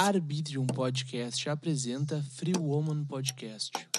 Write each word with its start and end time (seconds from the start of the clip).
Arbitrium 0.00 0.66
Podcast 0.66 1.46
apresenta 1.46 2.22
Free 2.22 2.56
Woman 2.58 3.04
Podcast. 3.04 3.89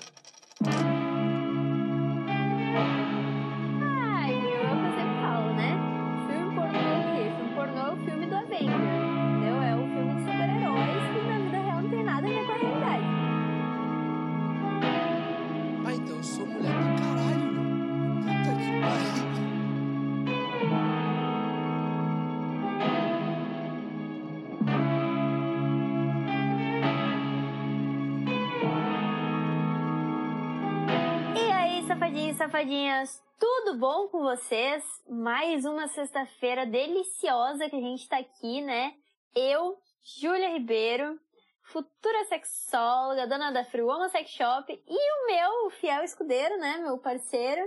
Safadinhas, 32.72 33.22
tudo 33.38 33.78
bom 33.78 34.08
com 34.08 34.22
vocês? 34.22 34.82
Mais 35.10 35.66
uma 35.66 35.90
sexta-feira 35.90 36.66
deliciosa 36.66 37.70
que 37.70 37.76
a 37.76 37.82
gente 37.82 38.08
tá 38.08 38.18
aqui, 38.18 38.62
né? 38.62 38.94
Eu, 39.36 39.78
Júlia 40.22 40.54
Ribeiro, 40.58 41.20
futura 41.64 42.24
sexóloga, 42.30 43.28
dona 43.28 43.52
da 43.52 43.66
Free 43.66 43.82
Woman 43.82 44.08
Sex 44.08 44.30
Shop 44.30 44.72
e 44.72 44.94
o 44.94 45.28
meu 45.28 45.70
fiel 45.72 46.02
escudeiro, 46.04 46.58
né? 46.60 46.78
Meu 46.78 46.98
parceiro 46.98 47.62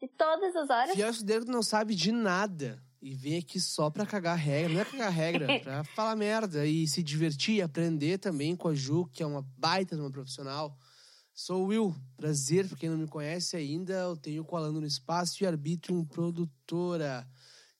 de 0.00 0.08
todas 0.08 0.56
as 0.56 0.70
horas. 0.70 0.94
Fiel 0.94 1.10
escudeiro 1.10 1.44
que 1.44 1.52
não 1.52 1.62
sabe 1.62 1.94
de 1.94 2.10
nada 2.10 2.82
e 3.02 3.14
vem 3.14 3.38
aqui 3.38 3.60
só 3.60 3.90
pra 3.90 4.06
cagar 4.06 4.38
regra. 4.38 4.72
Não 4.72 4.80
é 4.80 4.84
cagar 4.86 5.12
regra, 5.12 5.46
pra 5.60 5.84
falar 5.84 6.16
merda 6.16 6.64
e 6.64 6.86
se 6.86 7.02
divertir 7.02 7.56
e 7.56 7.62
aprender 7.62 8.16
também 8.16 8.56
com 8.56 8.68
a 8.68 8.74
Ju, 8.74 9.06
que 9.12 9.22
é 9.22 9.26
uma 9.26 9.42
baita 9.58 9.94
de 9.94 10.00
uma 10.00 10.10
profissional. 10.10 10.74
Sou 11.38 11.64
o 11.64 11.66
Will, 11.66 11.94
prazer, 12.16 12.66
pra 12.66 12.78
quem 12.78 12.88
não 12.88 12.96
me 12.96 13.06
conhece 13.06 13.58
ainda, 13.58 13.92
eu 13.92 14.16
tenho 14.16 14.42
Colando 14.42 14.80
no 14.80 14.86
Espaço 14.86 15.44
e 15.44 15.46
Arbitrium 15.46 16.02
Produtora. 16.02 17.28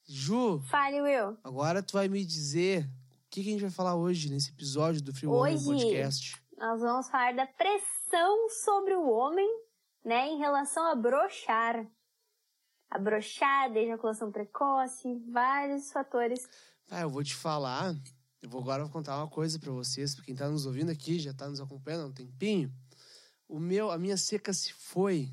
Ju, 0.05 0.61
Fale, 0.69 1.01
Will. 1.01 1.39
agora 1.43 1.83
tu 1.83 1.95
vai 1.95 2.07
me 2.07 2.23
dizer 2.23 2.85
o 2.85 3.31
que, 3.31 3.43
que 3.43 3.49
a 3.49 3.53
gente 3.53 3.63
vai 3.63 3.71
falar 3.71 3.95
hoje 3.95 4.29
nesse 4.29 4.51
episódio 4.51 5.01
do 5.01 5.15
Free 5.15 5.27
Woman 5.27 5.55
Hoje? 5.55 5.65
Podcast. 5.65 6.43
Nós 6.59 6.83
vamos 6.83 7.09
falar 7.09 7.35
da 7.35 7.47
pressão 7.47 8.51
sobre 8.63 8.95
o 8.95 9.09
homem, 9.09 9.49
né, 10.05 10.29
em 10.29 10.37
relação 10.37 10.85
a 10.93 10.95
brochar. 10.95 11.87
A 12.91 12.99
brochada, 12.99 13.79
ejaculação 13.79 14.31
precoce, 14.31 15.19
vários 15.33 15.91
fatores. 15.91 16.47
Ah, 16.91 17.01
eu 17.01 17.09
vou 17.09 17.25
te 17.25 17.35
falar. 17.35 17.95
Eu 18.43 18.51
vou 18.51 18.61
agora 18.61 18.87
contar 18.91 19.17
uma 19.17 19.31
coisa 19.31 19.59
pra 19.59 19.73
vocês, 19.73 20.15
pra 20.15 20.25
quem 20.25 20.35
tá 20.37 20.47
nos 20.47 20.67
ouvindo 20.67 20.91
aqui, 20.91 21.19
já 21.19 21.33
tá 21.33 21.49
nos 21.49 21.59
acompanhando 21.59 22.03
há 22.03 22.07
um 22.09 22.13
tempinho. 22.13 22.71
O 23.49 23.59
meu, 23.59 23.91
a 23.91 23.99
minha 23.99 24.17
seca 24.17 24.53
se 24.53 24.73
foi. 24.73 25.31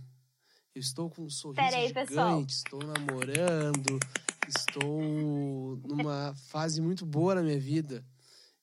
Eu 0.76 0.80
estou 0.80 1.10
com 1.10 1.24
um 1.24 1.30
sorriso 1.30 1.62
Pera 1.62 1.78
aí, 1.78 1.88
gigante, 1.88 2.08
pessoal. 2.10 2.42
estou 2.42 2.80
namorando, 2.84 4.00
estou 4.48 5.78
numa 5.88 6.34
fase 6.36 6.82
muito 6.82 7.06
boa 7.06 7.36
na 7.36 7.44
minha 7.44 7.60
vida. 7.60 8.04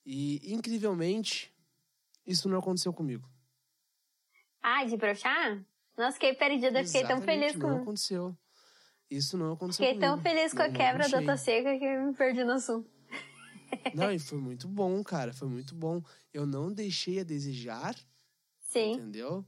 E, 0.04 0.40
incrivelmente, 0.52 1.52
isso 2.26 2.48
não 2.48 2.58
aconteceu 2.58 2.92
comigo. 2.92 3.28
Ah, 4.62 4.84
de 4.84 4.96
brochar? 4.96 5.64
Nossa, 5.96 6.14
fiquei 6.14 6.34
perdida, 6.34 6.84
fiquei 6.84 7.04
tão 7.06 7.20
feliz 7.22 7.54
Não 7.54 7.60
com. 7.76 7.82
aconteceu. 7.82 8.36
Isso 9.10 9.36
não 9.36 9.52
aconteceu 9.52 9.84
Fiquei 9.86 10.00
tão 10.00 10.18
comigo. 10.18 10.28
feliz 10.28 10.52
com 10.52 10.62
a 10.62 10.64
Não- 10.66 10.72
não 10.72 10.78
quebra 10.78 11.02
da 11.02 11.08
brochei. 11.08 11.26
tua 11.26 11.36
seca 11.36 11.78
que 11.78 11.96
me 11.98 12.14
perdi 12.14 12.44
no 12.44 12.52
assunto. 12.52 12.88
Não, 13.94 14.10
e 14.12 14.18
foi 14.18 14.38
muito 14.38 14.66
bom, 14.68 15.02
cara. 15.04 15.32
Foi 15.32 15.48
muito 15.48 15.74
bom. 15.76 16.02
Eu 16.32 16.44
não 16.44 16.72
deixei 16.72 17.20
a 17.20 17.24
desejar, 17.24 17.94
Sim. 18.70 18.92
entendeu? 18.92 19.44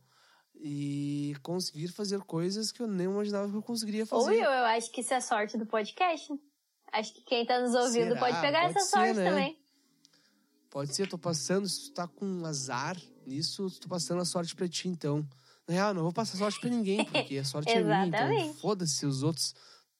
E 0.54 1.34
conseguir 1.42 1.88
fazer 1.88 2.20
coisas 2.20 2.70
que 2.70 2.80
eu 2.82 2.86
nem 2.86 3.06
imaginava 3.06 3.48
que 3.50 3.56
eu 3.56 3.62
conseguiria 3.62 4.02
Ou 4.02 4.06
fazer. 4.06 4.36
eu, 4.36 4.42
eu 4.50 4.64
acho 4.66 4.92
que 4.92 5.00
isso 5.00 5.14
é 5.14 5.20
sorte 5.20 5.56
do 5.56 5.66
podcast. 5.66 6.32
Acho 6.92 7.14
que 7.14 7.22
quem 7.22 7.46
tá 7.46 7.60
nos 7.60 7.74
ouvindo 7.74 8.08
Será? 8.14 8.20
pode 8.20 8.40
pegar 8.40 8.60
Pode 8.66 8.76
essa 8.76 8.80
ser, 8.80 8.90
sorte 8.90 9.14
né? 9.14 9.30
também. 9.30 9.58
Pode 10.70 10.94
ser, 10.94 11.08
tô 11.08 11.18
passando, 11.18 11.68
se 11.68 11.88
tu 11.90 11.94
tá 11.94 12.06
com 12.08 12.44
azar 12.46 12.96
nisso, 13.26 13.70
tô 13.80 13.88
passando 13.88 14.20
a 14.20 14.24
sorte 14.24 14.54
pra 14.54 14.68
ti, 14.68 14.88
então. 14.88 15.26
Na 15.66 15.74
real, 15.74 15.94
não 15.94 16.02
vou 16.02 16.12
passar 16.12 16.36
sorte 16.38 16.58
pra 16.60 16.70
ninguém, 16.70 17.04
porque 17.04 17.38
a 17.38 17.44
sorte 17.44 17.70
é 17.70 17.82
minha, 17.82 18.06
então 18.06 18.54
foda-se 18.60 19.04
os 19.06 19.22
outros. 19.22 19.54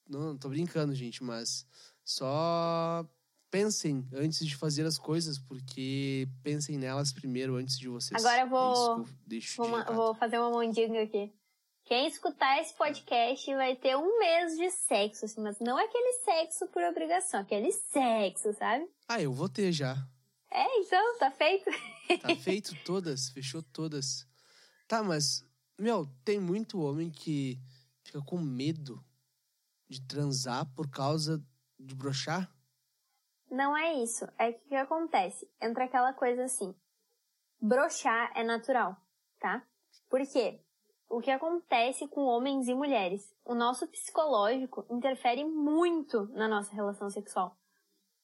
Não, 0.07 0.37
tô 0.37 0.49
brincando, 0.49 0.93
gente, 0.93 1.23
mas 1.23 1.65
só 2.03 3.05
pensem 3.53 4.03
antes 4.11 4.43
de 4.43 4.55
fazer 4.55 4.83
as 4.83 4.97
coisas, 4.97 5.37
porque 5.37 6.27
pensem 6.41 6.75
nelas 6.75 7.13
primeiro 7.13 7.55
antes 7.55 7.77
de 7.77 7.87
vocês. 7.87 8.25
Agora 8.25 8.41
eu 8.41 8.49
vou- 8.49 9.05
É 9.29 9.35
eu 9.35 9.85
Vou, 9.85 9.95
vou 9.95 10.15
fazer 10.15 10.39
uma 10.39 10.49
mandinga 10.49 11.03
aqui. 11.03 11.31
Quem 11.85 12.07
escutar 12.07 12.59
esse 12.59 12.73
podcast 12.75 13.53
vai 13.53 13.75
ter 13.75 13.95
um 13.95 14.17
mês 14.17 14.57
de 14.57 14.71
sexo, 14.71 15.25
assim, 15.25 15.39
mas 15.39 15.59
não 15.59 15.77
aquele 15.77 16.13
sexo 16.23 16.65
por 16.69 16.81
obrigação, 16.81 17.41
aquele 17.41 17.71
sexo, 17.71 18.53
sabe? 18.53 18.89
Ah, 19.07 19.21
eu 19.21 19.31
vou 19.31 19.47
ter 19.47 19.71
já. 19.71 20.03
É, 20.49 20.79
então, 20.79 21.19
tá 21.19 21.29
feito. 21.29 21.69
Tá 22.21 22.35
feito 22.35 22.75
todas, 22.83 23.29
fechou 23.29 23.61
todas. 23.61 24.25
Tá, 24.87 25.03
mas, 25.03 25.45
meu, 25.79 26.07
tem 26.25 26.39
muito 26.39 26.81
homem 26.81 27.11
que 27.11 27.59
fica 28.03 28.19
com 28.21 28.39
medo 28.39 29.03
de 29.87 30.01
transar 30.01 30.65
por 30.73 30.89
causa 30.89 31.39
de 31.79 31.93
brochar. 31.93 32.52
Não 33.53 33.77
é 33.77 33.93
isso. 33.93 34.25
É 34.39 34.51
que 34.51 34.65
o 34.65 34.69
que 34.69 34.75
acontece? 34.75 35.47
Entra 35.61 35.83
aquela 35.83 36.11
coisa 36.11 36.45
assim. 36.45 36.73
Brochar 37.61 38.31
é 38.35 38.43
natural, 38.43 38.97
tá? 39.39 39.63
Por 40.09 40.21
quê? 40.21 40.59
O 41.07 41.21
que 41.21 41.29
acontece 41.29 42.07
com 42.07 42.21
homens 42.21 42.67
e 42.67 42.73
mulheres? 42.73 43.31
O 43.45 43.53
nosso 43.53 43.87
psicológico 43.87 44.87
interfere 44.89 45.45
muito 45.45 46.25
na 46.29 46.47
nossa 46.47 46.73
relação 46.73 47.11
sexual. 47.11 47.55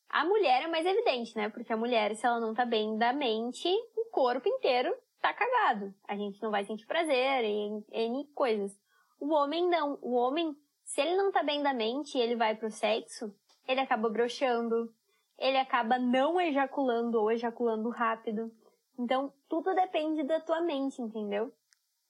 A 0.09 0.25
mulher 0.25 0.63
é 0.63 0.67
mais 0.67 0.83
evidente, 0.83 1.37
né? 1.37 1.47
Porque 1.47 1.71
a 1.71 1.77
mulher, 1.77 2.15
se 2.15 2.25
ela 2.25 2.39
não 2.39 2.55
tá 2.55 2.65
bem 2.65 2.97
da 2.97 3.13
mente, 3.13 3.69
o 3.95 4.09
corpo 4.09 4.49
inteiro 4.49 4.91
tá 5.21 5.31
cagado. 5.31 5.93
A 6.07 6.15
gente 6.15 6.41
não 6.41 6.49
vai 6.49 6.65
sentir 6.65 6.87
prazer 6.87 7.43
em 7.43 7.85
N 7.91 8.25
coisas. 8.33 8.75
O 9.19 9.31
homem 9.31 9.69
não. 9.69 9.99
O 10.01 10.15
homem, 10.15 10.55
se 10.83 11.01
ele 11.01 11.15
não 11.15 11.31
tá 11.31 11.43
bem 11.43 11.61
da 11.61 11.71
mente 11.71 12.17
e 12.17 12.21
ele 12.21 12.35
vai 12.35 12.55
pro 12.55 12.71
sexo, 12.71 13.31
ele 13.67 13.79
acaba 13.79 14.09
broxando, 14.09 14.91
ele 15.39 15.57
acaba 15.57 15.97
não 15.97 16.39
ejaculando 16.39 17.19
ou 17.19 17.31
ejaculando 17.31 17.89
rápido. 17.89 18.51
Então, 18.97 19.33
tudo 19.47 19.73
depende 19.73 20.23
da 20.23 20.39
tua 20.41 20.61
mente, 20.61 21.01
entendeu? 21.01 21.53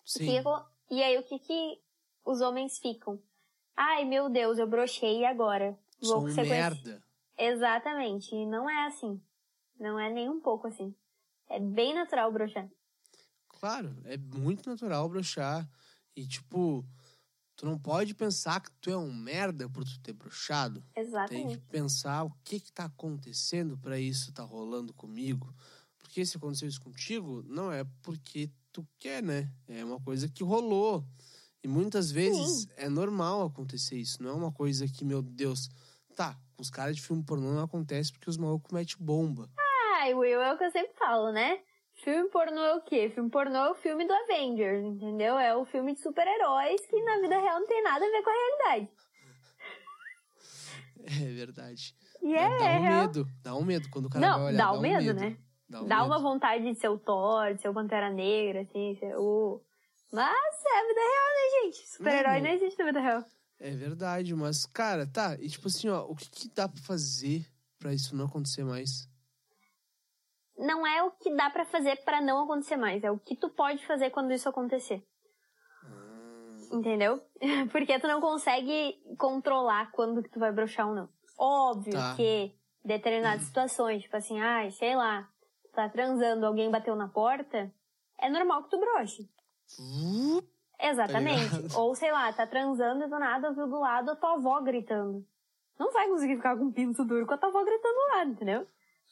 Sim. 0.03 0.41
e 0.89 1.03
aí, 1.03 1.17
o 1.17 1.23
que 1.23 1.37
que 1.37 1.79
os 2.25 2.41
homens 2.41 2.79
ficam? 2.79 3.21
Ai, 3.77 4.03
meu 4.03 4.27
Deus, 4.27 4.57
eu 4.57 4.67
brochei 4.67 5.19
e 5.19 5.25
agora? 5.25 5.77
Sou 6.01 6.27
um 6.27 6.33
merda. 6.33 7.03
Exatamente. 7.37 8.35
E 8.35 8.45
não 8.45 8.69
é 8.69 8.87
assim. 8.87 9.21
Não 9.79 9.99
é 9.99 10.09
nem 10.09 10.27
um 10.27 10.41
pouco 10.41 10.67
assim. 10.67 10.93
É 11.47 11.59
bem 11.59 11.93
natural 11.93 12.31
brochar. 12.31 12.67
Claro, 13.47 13.95
é 14.05 14.17
muito 14.17 14.69
natural 14.69 15.07
brochar. 15.07 15.69
E, 16.15 16.27
tipo, 16.27 16.83
tu 17.59 17.65
não 17.65 17.77
pode 17.77 18.15
pensar 18.15 18.61
que 18.61 18.71
tu 18.79 18.89
é 18.89 18.95
um 18.95 19.13
merda 19.13 19.67
por 19.67 19.83
tu 19.83 19.99
ter. 19.99 20.13
Tem 20.13 21.03
Exatamente. 21.03 21.57
que 21.57 21.65
pensar 21.65 22.23
o 22.23 22.31
que 22.41 22.57
que 22.57 22.71
tá 22.71 22.85
acontecendo 22.85 23.77
pra 23.77 23.99
isso 23.99 24.31
tá 24.31 24.43
rolando 24.43 24.93
comigo. 24.93 25.53
Porque 25.97 26.25
se 26.25 26.37
aconteceu 26.37 26.69
isso 26.69 26.79
contigo, 26.79 27.43
não 27.45 27.69
é 27.69 27.83
porque 28.01 28.49
tu 28.71 28.87
quer, 28.97 29.21
né? 29.21 29.51
É 29.67 29.83
uma 29.83 29.99
coisa 29.99 30.29
que 30.29 30.41
rolou. 30.41 31.05
E 31.61 31.67
muitas 31.67 32.09
vezes 32.09 32.65
é 32.77 32.87
normal 32.87 33.47
acontecer 33.47 33.97
isso. 33.97 34.23
Não 34.23 34.29
é 34.29 34.33
uma 34.33 34.53
coisa 34.53 34.87
que, 34.87 35.03
meu 35.03 35.21
Deus, 35.21 35.69
tá, 36.15 36.39
com 36.55 36.61
os 36.61 36.69
caras 36.69 36.95
de 36.95 37.01
filme 37.01 37.21
pornô 37.23 37.51
não 37.51 37.63
acontece 37.63 38.13
porque 38.13 38.29
os 38.29 38.37
malucos 38.37 38.71
metem 38.71 38.95
bomba. 38.97 39.49
Ai, 39.97 40.13
Will, 40.13 40.39
é 40.39 40.53
o 40.53 40.57
que 40.57 40.63
eu 40.63 40.71
sempre 40.71 40.93
falo, 40.97 41.33
né? 41.33 41.59
Filme 42.03 42.29
pornô 42.29 42.61
é 42.61 42.75
o 42.75 42.81
quê? 42.81 43.09
Filme 43.13 43.29
pornô 43.29 43.57
é 43.57 43.71
o 43.71 43.75
filme 43.75 44.05
do 44.07 44.13
Avengers, 44.13 44.85
entendeu? 44.85 45.37
É 45.37 45.55
o 45.55 45.65
filme 45.65 45.93
de 45.93 45.99
super-heróis 46.01 46.79
que 46.85 47.01
na 47.03 47.17
vida 47.19 47.37
real 47.39 47.59
não 47.59 47.67
tem 47.67 47.83
nada 47.83 48.05
a 48.05 48.09
ver 48.09 48.23
com 48.23 48.29
a 48.29 48.33
realidade. 48.33 48.89
É 51.01 51.33
verdade. 51.33 51.95
E 52.21 52.33
dá, 52.33 52.39
é, 52.41 52.57
dá 52.59 52.65
é 52.71 52.77
um 52.77 52.81
real. 52.81 53.01
medo. 53.01 53.27
Dá 53.41 53.55
um 53.55 53.63
medo 53.63 53.89
quando 53.89 54.05
o 54.05 54.09
cara 54.09 54.27
vai 54.27 54.37
Não, 54.37 54.45
olhar. 54.47 54.57
dá 54.57 54.71
um 54.73 54.77
o 54.77 54.81
medo, 54.81 55.13
né? 55.13 55.37
Dá, 55.67 55.81
um 55.81 55.87
Dá 55.87 55.95
medo. 55.97 56.07
uma 56.07 56.19
vontade 56.19 56.63
de 56.65 56.75
ser 56.79 56.89
o 56.89 56.97
Thor, 56.99 57.53
de 57.55 57.61
ser 57.61 57.69
o 57.69 57.73
Pantera 57.73 58.09
Negra, 58.11 58.61
assim, 58.61 58.95
ser 58.99 59.15
o... 59.17 59.61
Mas 60.11 60.25
é 60.65 60.79
a 60.79 60.87
vida 60.87 60.99
real, 60.99 61.29
né, 61.35 61.63
gente? 61.63 61.87
Super-herói 61.89 62.35
Não, 62.41 62.41
não 62.41 62.49
existe 62.55 62.79
na 62.79 62.85
vida 62.85 62.99
real. 62.99 63.25
É 63.59 63.71
verdade, 63.71 64.35
mas, 64.35 64.65
cara, 64.65 65.07
tá. 65.07 65.35
E 65.39 65.47
tipo 65.49 65.67
assim, 65.67 65.87
ó, 65.89 66.03
o 66.05 66.15
que, 66.15 66.29
que 66.29 66.49
dá 66.49 66.67
pra 66.67 66.81
fazer 66.81 67.45
pra 67.79 67.93
isso 67.93 68.15
não 68.15 68.25
acontecer 68.25 68.63
mais? 68.63 69.07
Não 70.59 70.85
é 70.85 71.01
o 71.03 71.11
que 71.11 71.33
dá 71.33 71.49
pra 71.49 71.63
fazer 71.65 71.95
pra 72.03 72.19
não 72.21 72.43
acontecer 72.43 72.75
mais, 72.75 73.01
é 73.03 73.09
o 73.09 73.17
que 73.17 73.35
tu 73.35 73.49
pode 73.49 73.85
fazer 73.87 74.09
quando 74.09 74.31
isso 74.33 74.49
acontecer. 74.49 75.01
Ah, 75.83 76.75
Entendeu? 76.75 77.21
Porque 77.71 77.97
tu 77.97 78.07
não 78.07 78.19
consegue 78.19 79.01
controlar 79.17 79.89
quando 79.91 80.21
que 80.21 80.29
tu 80.29 80.37
vai 80.39 80.51
broxar 80.51 80.87
ou 80.89 80.93
não. 80.95 81.09
Óbvio 81.37 81.93
Tá. 81.93 82.13
que 82.17 82.53
determinadas 82.83 83.43
situações, 83.43 84.03
tipo 84.03 84.15
assim, 84.17 84.39
ai, 84.39 84.69
sei 84.71 84.95
lá, 84.95 85.27
tá 85.73 85.87
transando, 85.87 86.45
alguém 86.45 86.69
bateu 86.69 86.95
na 86.95 87.07
porta, 87.07 87.71
é 88.19 88.29
normal 88.29 88.63
que 88.63 88.69
tu 88.69 88.79
broche. 88.79 89.29
Uh, 89.79 90.43
Exatamente. 90.81 91.69
Tá 91.69 91.79
Ou 91.79 91.95
sei 91.95 92.11
lá, 92.11 92.31
tá 92.33 92.45
transando 92.45 93.03
e 93.05 93.07
do 93.07 93.19
nada 93.19 93.51
viu 93.53 93.67
do 93.67 93.79
lado 93.79 94.11
a 94.11 94.15
tua 94.15 94.33
avó 94.33 94.59
gritando. 94.61 95.25
Não 95.77 95.91
vai 95.93 96.07
conseguir 96.09 96.35
ficar 96.35 96.57
com 96.57 96.65
um 96.65 96.71
pinto 96.71 97.05
duro 97.05 97.25
com 97.25 97.33
a 97.33 97.37
tua 97.37 97.49
avó 97.49 97.63
gritando 97.63 97.93
do 97.93 98.17
lado, 98.17 98.31
entendeu? 98.31 98.67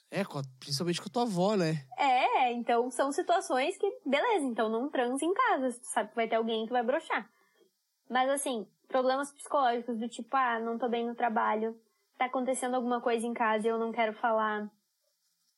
É, 0.09 0.23
principalmente 0.59 1.01
com 1.01 1.09
a 1.09 1.11
tua 1.11 1.23
avó, 1.23 1.55
né? 1.55 1.85
É, 1.97 2.51
então 2.53 2.89
são 2.89 3.11
situações 3.11 3.77
que, 3.77 3.99
beleza, 4.05 4.45
então 4.45 4.69
não 4.69 4.89
transa 4.89 5.25
em 5.25 5.33
casa, 5.33 5.71
se 5.71 5.81
tu 5.81 5.87
sabe 5.87 6.09
que 6.09 6.15
vai 6.15 6.27
ter 6.27 6.35
alguém 6.35 6.65
que 6.65 6.71
vai 6.71 6.83
broxar. 6.83 7.29
Mas 8.09 8.29
assim, 8.29 8.65
problemas 8.87 9.31
psicológicos 9.33 9.99
do 9.99 10.07
tipo, 10.07 10.35
ah, 10.35 10.59
não 10.59 10.77
tô 10.77 10.87
bem 10.87 11.05
no 11.05 11.15
trabalho, 11.15 11.77
tá 12.17 12.25
acontecendo 12.25 12.75
alguma 12.75 13.01
coisa 13.01 13.27
em 13.27 13.33
casa 13.33 13.67
e 13.67 13.69
eu 13.69 13.77
não 13.77 13.91
quero 13.91 14.13
falar. 14.13 14.71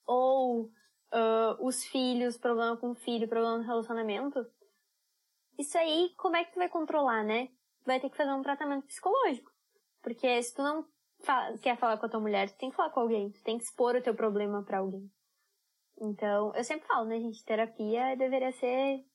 Ou 0.08 0.72
ah, 1.12 1.56
os 1.60 1.84
filhos, 1.84 2.38
problema 2.38 2.76
com 2.76 2.92
o 2.92 2.96
filho, 2.96 3.28
problema 3.28 3.58
no 3.60 3.64
relacionamento. 3.64 4.46
Isso 5.58 5.78
aí, 5.78 6.14
como 6.18 6.36
é 6.36 6.44
que 6.44 6.54
tu 6.54 6.60
vai 6.60 6.70
controlar, 6.70 7.24
né? 7.24 7.50
Vai 7.86 8.00
ter 8.00 8.10
que 8.10 8.18
fazer 8.18 8.32
um 8.32 8.42
tratamento 8.42 8.86
psicológico. 8.86 9.52
Porque 10.02 10.42
se 10.42 10.56
tu 10.56 10.64
não 10.64 10.86
fa- 11.22 11.58
quer 11.62 11.78
falar 11.78 11.98
com 11.98 12.06
a 12.06 12.10
tua 12.10 12.20
mulher, 12.20 12.50
tu 12.50 12.58
tem 12.58 12.70
que 12.70 12.76
falar 12.76 12.90
com 12.92 13.02
alguém, 13.02 13.32
tu 13.32 13.42
tem 13.44 13.58
que 13.58 13.64
expor 13.64 13.96
o 13.96 14.02
teu 14.02 14.16
problema 14.16 14.64
pra 14.64 14.80
alguém. 14.80 15.10
Então, 16.02 16.54
eu 16.56 16.64
sempre 16.64 16.88
falo, 16.88 17.08
né, 17.08 17.20
gente? 17.20 17.44
Terapia 17.44 18.16
deveria 18.16 18.52
ser 18.54 19.06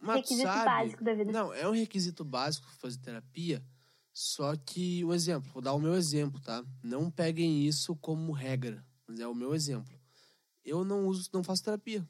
Mas 0.00 0.16
requisito 0.16 0.48
sabe, 0.48 0.64
básico 0.64 1.04
da 1.04 1.14
vida. 1.14 1.32
Não, 1.32 1.52
é 1.52 1.68
um 1.68 1.72
requisito 1.72 2.24
básico 2.24 2.68
fazer 2.76 2.98
terapia, 2.98 3.62
só 4.12 4.56
que 4.56 5.04
um 5.04 5.12
exemplo, 5.12 5.50
vou 5.52 5.62
dar 5.62 5.74
o 5.74 5.80
meu 5.80 5.94
exemplo, 5.94 6.40
tá? 6.40 6.64
Não 6.82 7.10
peguem 7.10 7.66
isso 7.66 7.96
como 7.96 8.32
regra, 8.32 8.84
mas 9.06 9.18
é 9.20 9.26
o 9.26 9.34
meu 9.34 9.54
exemplo. 9.54 9.98
Eu 10.64 10.84
não 10.84 11.06
uso, 11.06 11.28
não 11.32 11.42
faço 11.42 11.64
terapia. 11.64 12.08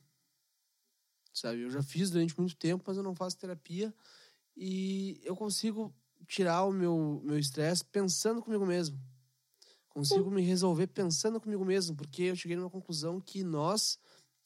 Sabe? 1.32 1.62
Eu 1.62 1.70
já 1.70 1.82
fiz 1.82 2.10
durante 2.10 2.38
muito 2.38 2.56
tempo, 2.56 2.84
mas 2.86 2.96
eu 2.96 3.02
não 3.02 3.14
faço 3.14 3.36
terapia 3.38 3.94
e 4.56 5.20
eu 5.22 5.36
consigo 5.36 5.94
tirar 6.26 6.64
o 6.64 6.72
meu 6.72 7.20
meu 7.24 7.38
estresse 7.38 7.84
pensando 7.84 8.42
comigo 8.42 8.64
mesmo. 8.64 8.98
Consigo 9.88 10.30
me 10.30 10.42
resolver 10.42 10.88
pensando 10.88 11.40
comigo 11.40 11.64
mesmo, 11.64 11.96
porque 11.96 12.24
eu 12.24 12.36
cheguei 12.36 12.54
numa 12.54 12.68
conclusão 12.68 13.18
que 13.18 13.42
nós, 13.42 13.98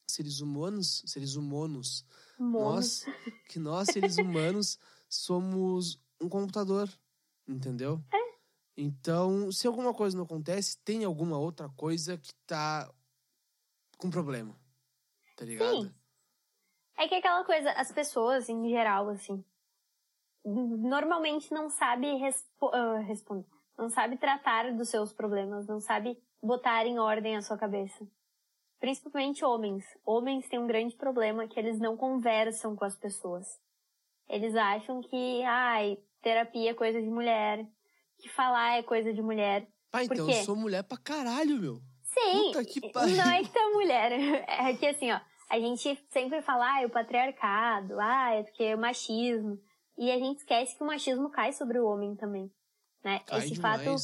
seres 0.09 0.41
humanos, 0.41 1.03
seres 1.07 1.35
humanos, 1.35 2.07
nós, 2.39 3.05
que 3.49 3.59
nós, 3.59 3.89
seres 3.89 4.17
humanos, 4.17 4.79
somos 5.09 6.01
um 6.21 6.29
computador, 6.29 6.89
entendeu? 7.49 8.01
É. 8.15 8.31
Então, 8.77 9.51
se 9.51 9.67
alguma 9.67 9.93
coisa 9.93 10.17
não 10.17 10.25
acontece, 10.25 10.79
tem 10.79 11.05
alguma 11.05 11.37
outra 11.37 11.69
coisa 11.71 12.17
que 12.17 12.33
tá 12.47 12.89
com 13.99 14.09
problema. 14.09 14.57
Tá 15.37 15.45
ligado? 15.45 15.83
Sim. 15.83 15.95
É 16.97 17.09
que 17.09 17.15
aquela 17.17 17.45
coisa, 17.45 17.73
as 17.73 17.91
pessoas, 17.91 18.49
em 18.49 18.69
geral, 18.69 19.09
assim, 19.09 19.45
normalmente 20.45 21.53
não 21.53 21.69
sabe 21.69 22.15
respo 22.17 22.71
ah, 22.73 22.99
responder. 23.01 23.47
Não 23.77 23.89
sabe 23.89 24.17
tratar 24.19 24.73
dos 24.73 24.89
seus 24.89 25.13
problemas, 25.13 25.67
não 25.67 25.81
sabe 25.81 26.19
botar 26.43 26.87
em 26.87 26.99
ordem 26.99 27.37
a 27.37 27.43
sua 27.43 27.57
cabeça. 27.57 28.07
Principalmente 28.79 29.45
homens. 29.45 29.85
Homens 30.05 30.49
têm 30.49 30.59
um 30.59 30.67
grande 30.67 30.95
problema 30.97 31.47
que 31.47 31.59
eles 31.59 31.79
não 31.79 31.97
conversam 31.97 32.75
com 32.75 32.85
as 32.85 32.97
pessoas. 32.97 33.47
Eles 34.29 34.55
acham 34.55 35.01
que, 35.03 35.43
ai, 35.43 35.99
terapia 36.23 36.71
é 36.71 36.75
coisa 36.75 37.01
de 37.01 37.09
mulher, 37.09 37.67
que 38.19 38.29
falar 38.29 38.79
é 38.79 38.83
coisa 38.83 39.13
de 39.13 39.21
mulher. 39.21 39.67
Por 39.91 40.03
então 40.03 40.31
eu 40.31 40.45
sou 40.45 40.57
mulher 40.57 40.83
pra 40.85 40.97
caralho, 40.97 41.59
meu. 41.59 41.81
Sim, 42.03 42.53
Puta 42.53 42.65
que 42.65 42.93
pariu. 42.93 43.17
não 43.17 43.31
é 43.31 43.43
que 43.45 43.59
é 43.59 43.71
mulher. 43.71 44.13
É 44.49 44.75
que 44.75 44.87
assim, 44.87 45.11
ó, 45.11 45.21
a 45.49 45.59
gente 45.59 46.07
sempre 46.11 46.41
fala, 46.43 46.75
ah, 46.75 46.83
é 46.83 46.87
o 46.87 46.91
patriarcado, 46.91 47.99
ah, 47.99 48.35
é 48.35 48.43
porque 48.43 48.65
é 48.65 48.75
o 48.75 48.79
machismo. 48.79 49.59
E 49.99 50.11
a 50.11 50.19
gente 50.19 50.39
esquece 50.39 50.77
que 50.77 50.83
o 50.83 50.87
machismo 50.87 51.31
cai 51.31 51.53
sobre 51.53 51.79
o 51.79 51.87
homem 51.87 52.15
também. 52.17 52.51
Né? 53.05 53.21
Cai 53.21 53.39
esse 53.41 53.53
demais. 53.53 53.83
fato. 53.83 53.97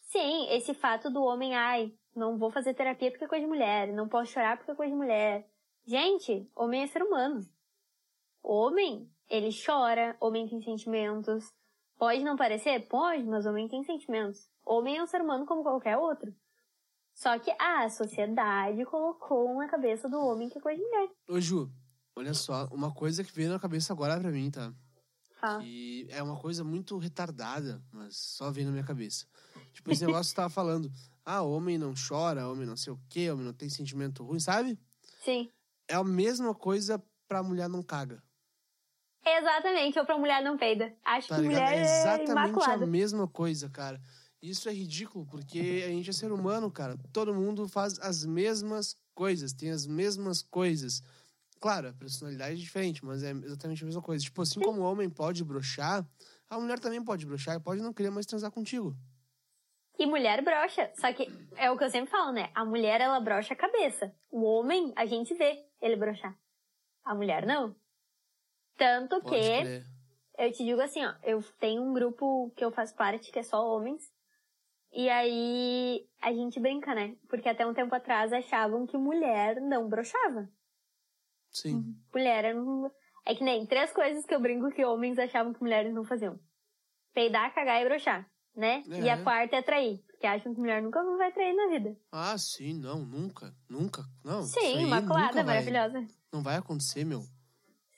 Sim, 0.00 0.46
esse 0.50 0.72
fato 0.74 1.10
do 1.10 1.22
homem, 1.22 1.54
ai, 1.54 1.92
não 2.14 2.38
vou 2.38 2.50
fazer 2.50 2.74
terapia 2.74 3.10
porque 3.10 3.24
é 3.24 3.28
coisa 3.28 3.44
de 3.44 3.48
mulher, 3.48 3.92
não 3.92 4.08
posso 4.08 4.32
chorar 4.32 4.56
porque 4.56 4.70
é 4.70 4.74
coisa 4.74 4.92
de 4.92 4.98
mulher. 4.98 5.48
Gente, 5.84 6.50
homem 6.54 6.82
é 6.82 6.86
ser 6.86 7.02
humano. 7.02 7.40
Homem, 8.42 9.10
ele 9.28 9.50
chora, 9.52 10.16
homem 10.20 10.48
tem 10.48 10.60
sentimentos. 10.62 11.52
Pode 11.98 12.22
não 12.22 12.36
parecer? 12.36 12.86
Pode, 12.88 13.24
mas 13.24 13.46
homem 13.46 13.68
tem 13.68 13.82
sentimentos. 13.84 14.48
Homem 14.64 14.96
é 14.96 15.02
um 15.02 15.06
ser 15.06 15.20
humano 15.20 15.46
como 15.46 15.62
qualquer 15.62 15.96
outro. 15.96 16.34
Só 17.14 17.38
que 17.38 17.50
ah, 17.58 17.84
a 17.84 17.90
sociedade 17.90 18.84
colocou 18.84 19.54
na 19.56 19.68
cabeça 19.68 20.08
do 20.08 20.20
homem 20.20 20.48
que 20.48 20.58
é 20.58 20.60
coisa 20.60 20.80
de 20.80 20.86
mulher. 20.86 21.08
Ô, 21.28 21.40
Ju, 21.40 21.70
olha 22.14 22.34
só, 22.34 22.66
uma 22.66 22.92
coisa 22.92 23.24
que 23.24 23.32
veio 23.32 23.50
na 23.50 23.58
cabeça 23.58 23.92
agora 23.92 24.20
pra 24.20 24.30
mim, 24.30 24.50
tá? 24.50 24.72
Fala. 25.36 25.62
E 25.64 26.06
é 26.10 26.22
uma 26.22 26.36
coisa 26.36 26.64
muito 26.64 26.96
retardada, 26.98 27.82
mas 27.92 28.16
só 28.16 28.50
veio 28.50 28.66
na 28.66 28.72
minha 28.72 28.84
cabeça. 28.84 29.26
Tipo, 29.72 29.92
esse 29.92 30.04
negócio 30.04 30.30
que 30.30 30.36
tava 30.36 30.48
falando, 30.50 30.90
ah, 31.24 31.42
homem 31.42 31.76
não 31.78 31.92
chora, 31.94 32.48
homem 32.48 32.66
não 32.66 32.76
sei 32.76 32.92
o 32.92 33.00
quê, 33.08 33.30
homem 33.30 33.44
não 33.44 33.52
tem 33.52 33.68
sentimento 33.68 34.24
ruim, 34.24 34.40
sabe? 34.40 34.78
Sim. 35.24 35.50
É 35.88 35.94
a 35.94 36.02
mesma 36.02 36.54
coisa 36.54 37.02
pra 37.28 37.42
mulher 37.42 37.68
não 37.68 37.82
caga. 37.82 38.22
Exatamente, 39.24 39.98
ou 39.98 40.06
pra 40.06 40.16
mulher 40.18 40.42
não 40.42 40.56
peida. 40.56 40.94
Acho 41.04 41.28
Tá 41.28 41.36
que 41.36 41.42
ligado? 41.42 41.60
mulher 41.60 41.74
É 41.74 41.80
é 41.80 41.82
exatamente 41.82 42.70
a 42.70 42.86
mesma 42.86 43.26
coisa, 43.26 43.68
cara. 43.68 44.00
Isso 44.40 44.68
é 44.68 44.72
ridículo, 44.72 45.26
porque 45.26 45.82
a 45.84 45.88
gente 45.88 46.08
é 46.08 46.12
ser 46.12 46.30
humano, 46.30 46.70
cara. 46.70 46.96
Todo 47.12 47.34
mundo 47.34 47.66
faz 47.68 47.98
as 47.98 48.24
mesmas 48.24 48.96
coisas, 49.14 49.52
tem 49.52 49.70
as 49.70 49.86
mesmas 49.86 50.42
coisas. 50.42 51.02
Claro, 51.60 51.88
a 51.88 51.92
personalidade 51.92 52.52
é 52.52 52.56
diferente, 52.56 53.04
mas 53.04 53.22
é 53.22 53.30
exatamente 53.30 53.82
a 53.82 53.86
mesma 53.86 54.02
coisa. 54.02 54.22
Tipo, 54.22 54.42
assim 54.42 54.60
como 54.60 54.80
o 54.82 54.84
homem 54.84 55.08
pode 55.08 55.42
broxar, 55.42 56.06
a 56.48 56.60
mulher 56.60 56.78
também 56.78 57.02
pode 57.02 57.26
broxar 57.26 57.56
e 57.56 57.60
pode 57.60 57.82
não 57.82 57.92
querer 57.92 58.10
mais 58.10 58.26
transar 58.26 58.50
contigo. 58.50 58.96
E 59.98 60.06
mulher 60.06 60.42
brocha. 60.42 60.90
Só 60.94 61.12
que 61.12 61.26
é 61.56 61.70
o 61.70 61.78
que 61.78 61.84
eu 61.84 61.90
sempre 61.90 62.10
falo, 62.10 62.32
né? 62.32 62.50
A 62.54 62.64
mulher, 62.64 63.00
ela 63.00 63.18
brocha 63.18 63.54
a 63.54 63.56
cabeça. 63.56 64.14
O 64.30 64.42
homem, 64.44 64.92
a 64.94 65.06
gente 65.06 65.34
vê 65.34 65.64
ele 65.80 65.96
brochar. 65.96 66.38
A 67.04 67.14
mulher, 67.14 67.46
não. 67.46 67.74
Tanto 68.76 69.20
Pode 69.22 69.34
que, 69.34 69.40
crer. 69.40 69.86
eu 70.38 70.52
te 70.52 70.64
digo 70.64 70.80
assim, 70.82 71.04
ó. 71.04 71.14
Eu 71.22 71.42
tenho 71.58 71.82
um 71.82 71.94
grupo 71.94 72.52
que 72.54 72.64
eu 72.64 72.70
faço 72.70 72.94
parte, 72.94 73.32
que 73.32 73.38
é 73.38 73.42
só 73.42 73.66
homens. 73.66 74.02
E 74.92 75.08
aí, 75.08 76.06
a 76.20 76.32
gente 76.32 76.60
brinca, 76.60 76.94
né? 76.94 77.16
Porque 77.28 77.48
até 77.48 77.66
um 77.66 77.74
tempo 77.74 77.94
atrás 77.94 78.32
achavam 78.32 78.86
que 78.86 78.98
mulher 78.98 79.60
não 79.62 79.88
brochava. 79.88 80.48
Sim. 81.60 81.96
Mulher 82.12 82.44
era 82.44 82.60
um... 82.60 82.90
É 83.24 83.34
que 83.34 83.42
nem 83.42 83.66
três 83.66 83.92
coisas 83.92 84.24
que 84.24 84.34
eu 84.34 84.40
brinco 84.40 84.70
que 84.70 84.84
homens 84.84 85.18
achavam 85.18 85.52
que 85.52 85.60
mulheres 85.60 85.92
não 85.92 86.04
faziam. 86.04 86.38
Peidar, 87.12 87.52
cagar 87.54 87.82
e 87.82 87.84
brochar, 87.88 88.30
né? 88.54 88.82
É. 88.90 89.00
E 89.00 89.08
a 89.10 89.22
quarta 89.22 89.56
é 89.56 89.62
trair. 89.62 90.02
Porque 90.06 90.26
acham 90.26 90.54
que 90.54 90.60
mulher 90.60 90.82
nunca 90.82 91.02
vai 91.16 91.32
trair 91.32 91.54
na 91.54 91.66
vida. 91.68 91.96
Ah, 92.12 92.36
sim, 92.38 92.74
não, 92.74 93.00
nunca. 93.04 93.54
Nunca. 93.68 94.04
Não. 94.24 94.42
Sim, 94.42 94.82
imaculada, 94.82 95.34
vai- 95.42 95.44
maravilhosa. 95.44 96.06
Não 96.32 96.42
vai 96.42 96.56
acontecer, 96.56 97.04
meu. 97.04 97.22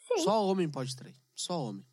Sim. 0.07 0.19
Só 0.25 0.45
homem 0.47 0.69
pode 0.71 0.97
trair. 0.97 1.15
Só 1.35 1.61
homem. 1.63 1.85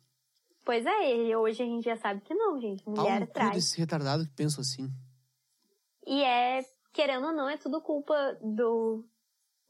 Pois 0.64 0.84
é, 0.84 1.14
e 1.16 1.36
hoje 1.36 1.62
a 1.62 1.66
gente 1.66 1.84
já 1.84 1.96
sabe 1.96 2.20
que 2.22 2.34
não, 2.34 2.60
gente. 2.60 2.82
Pau 2.84 2.94
Mulher 2.94 3.26
cu 3.26 3.32
trai. 3.32 3.50
desse 3.52 3.78
retardado 3.78 4.24
que 4.26 4.32
pensa 4.34 4.60
assim. 4.60 4.88
E 6.06 6.22
é, 6.22 6.64
querendo 6.92 7.26
ou 7.26 7.32
não, 7.32 7.48
é 7.48 7.56
tudo 7.56 7.80
culpa 7.82 8.36
do 8.42 9.04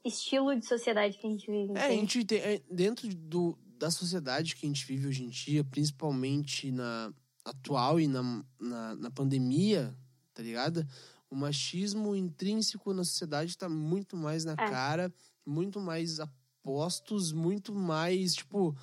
estilo 0.07 0.55
de 0.57 0.65
sociedade 0.65 1.17
que 1.17 1.27
a 1.27 1.29
gente 1.29 1.49
vive. 1.49 1.73
É, 1.77 1.87
a 1.87 1.91
gente 1.91 2.23
tem, 2.25 2.39
é, 2.39 2.61
dentro 2.69 3.07
do, 3.07 3.57
da 3.77 3.91
sociedade 3.91 4.55
que 4.55 4.65
a 4.65 4.69
gente 4.69 4.85
vive 4.85 5.07
hoje 5.07 5.23
em 5.23 5.29
dia, 5.29 5.63
principalmente 5.63 6.71
na 6.71 7.13
atual 7.45 7.99
e 7.99 8.07
na, 8.07 8.43
na, 8.59 8.95
na 8.95 9.11
pandemia, 9.11 9.95
tá 10.33 10.43
ligado? 10.43 10.85
O 11.29 11.35
machismo 11.35 12.15
intrínseco 12.15 12.93
na 12.93 13.03
sociedade 13.03 13.57
tá 13.57 13.69
muito 13.69 14.15
mais 14.15 14.45
na 14.45 14.53
É. 14.53 14.55
cara, 14.55 15.13
muito 15.45 15.79
mais 15.79 16.19
apostos, 16.19 17.31
muito 17.31 17.73
mais, 17.73 18.35
tipo... 18.35 18.75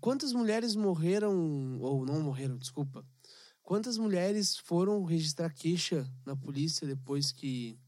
Quantas 0.00 0.32
mulheres 0.34 0.76
morreram, 0.76 1.78
ou 1.80 2.04
não 2.04 2.20
morreram, 2.20 2.58
desculpa. 2.58 3.02
Quantas 3.62 3.96
mulheres 3.96 4.58
foram 4.58 5.02
registrar 5.04 5.50
queixa 5.50 6.06
na 6.26 6.36
polícia 6.36 6.86
depois 6.86 7.32
que 7.32 7.78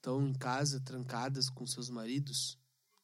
estão 0.00 0.26
em 0.26 0.32
casa, 0.32 0.82
trancadas 0.82 1.50
com 1.50 1.66
seus 1.66 1.90
maridos? 1.90 2.58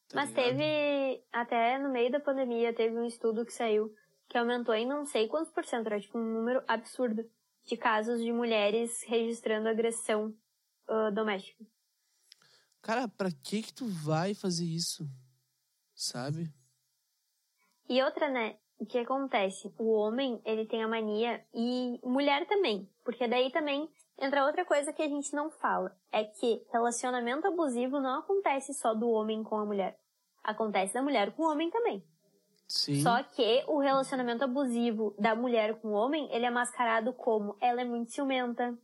Tá 0.09 0.17
Mas 0.17 0.31
ligado? 0.31 0.47
teve, 0.47 1.25
até 1.31 1.79
no 1.79 1.91
meio 1.91 2.11
da 2.11 2.19
pandemia, 2.19 2.75
teve 2.75 2.97
um 2.97 3.05
estudo 3.05 3.45
que 3.45 3.53
saiu 3.53 3.95
que 4.29 4.37
aumentou 4.37 4.75
em 4.75 4.87
não 4.87 5.05
sei 5.05 5.29
quantos 5.29 5.53
por 5.53 5.65
cento, 5.65 5.87
era 5.87 6.01
tipo 6.01 6.19
um 6.19 6.35
número 6.35 6.63
absurdo 6.67 7.25
de 7.65 7.77
casos 7.77 8.21
de 8.21 8.33
mulheres 8.33 9.05
registrando 9.07 9.69
agressão 9.69 10.35
ah, 10.89 11.11
doméstica. 11.11 11.65
Cara, 12.83 13.07
pra 13.09 13.31
que 13.31 13.63
que 13.63 13.75
tu 13.75 13.87
vai 13.87 14.35
fazer 14.35 14.65
isso? 14.65 15.09
Sabe? 15.95 16.53
E 17.89 18.03
outra, 18.03 18.29
né? 18.29 18.57
O 18.79 18.87
que 18.87 18.99
acontece? 18.99 19.73
O 19.79 19.93
homem, 19.93 20.41
ele 20.45 20.67
tem 20.67 20.83
a 20.83 20.89
mania, 20.89 21.45
e 21.55 21.99
mulher 22.05 22.47
também, 22.47 22.89
porque 23.05 23.27
daí 23.27 23.51
também 23.51 23.89
Entra 24.19 24.47
outra 24.47 24.65
coisa 24.65 24.93
que 24.93 25.03
a 25.03 25.09
gente 25.09 25.35
não 25.35 25.51
fala, 25.51 25.95
é 26.11 26.25
que 26.25 26.65
relacionamento 26.73 27.47
abusivo 27.47 28.01
não 28.01 28.21
acontece 28.21 28.73
só 28.73 28.95
do 28.95 29.09
homem 29.11 29.43
com 29.43 29.57
a 29.57 29.65
mulher. 29.67 29.99
Acontece 30.43 30.95
da 30.95 31.03
mulher 31.03 31.33
com 31.35 31.43
o 31.43 31.51
homem 31.51 31.71
também. 31.71 32.03
Sim. 32.69 33.03
Só 33.03 33.23
que 33.23 33.63
o 33.69 33.79
relacionamento 33.79 34.43
abusivo 34.45 35.15
da 35.19 35.35
mulher 35.37 35.79
com 35.81 35.89
o 35.89 35.93
homem, 35.93 36.29
ele 36.33 36.47
é 36.47 36.51
mascarado 36.51 37.13
como 37.13 37.57
ela 37.61 37.81
é 37.83 37.85
muito 37.85 38.11
ciumenta. 38.11 38.77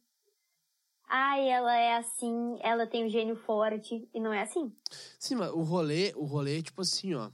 Ai, 1.08 1.48
ela 1.48 1.76
é 1.76 1.96
assim, 1.96 2.58
ela 2.60 2.86
tem 2.86 3.04
um 3.04 3.08
gênio 3.08 3.36
forte. 3.36 4.08
E 4.14 4.20
não 4.20 4.32
é 4.32 4.42
assim. 4.42 4.72
Sim, 5.18 5.36
mas 5.36 5.50
o 5.50 5.62
rolê, 5.62 6.12
o 6.16 6.24
rolê 6.24 6.58
é 6.58 6.62
tipo 6.62 6.80
assim, 6.82 7.14
ó. 7.14 7.30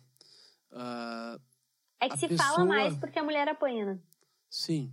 ah, 0.73 1.39
É 2.01 2.09
que 2.09 2.17
se 2.19 2.29
pessoa- 2.29 2.49
fala 2.49 2.65
mais 2.65 2.97
porque 2.97 3.19
a 3.19 3.25
mulher 3.25 3.49
apanha, 3.49 3.85
né? 3.95 3.99
sim. 4.49 4.93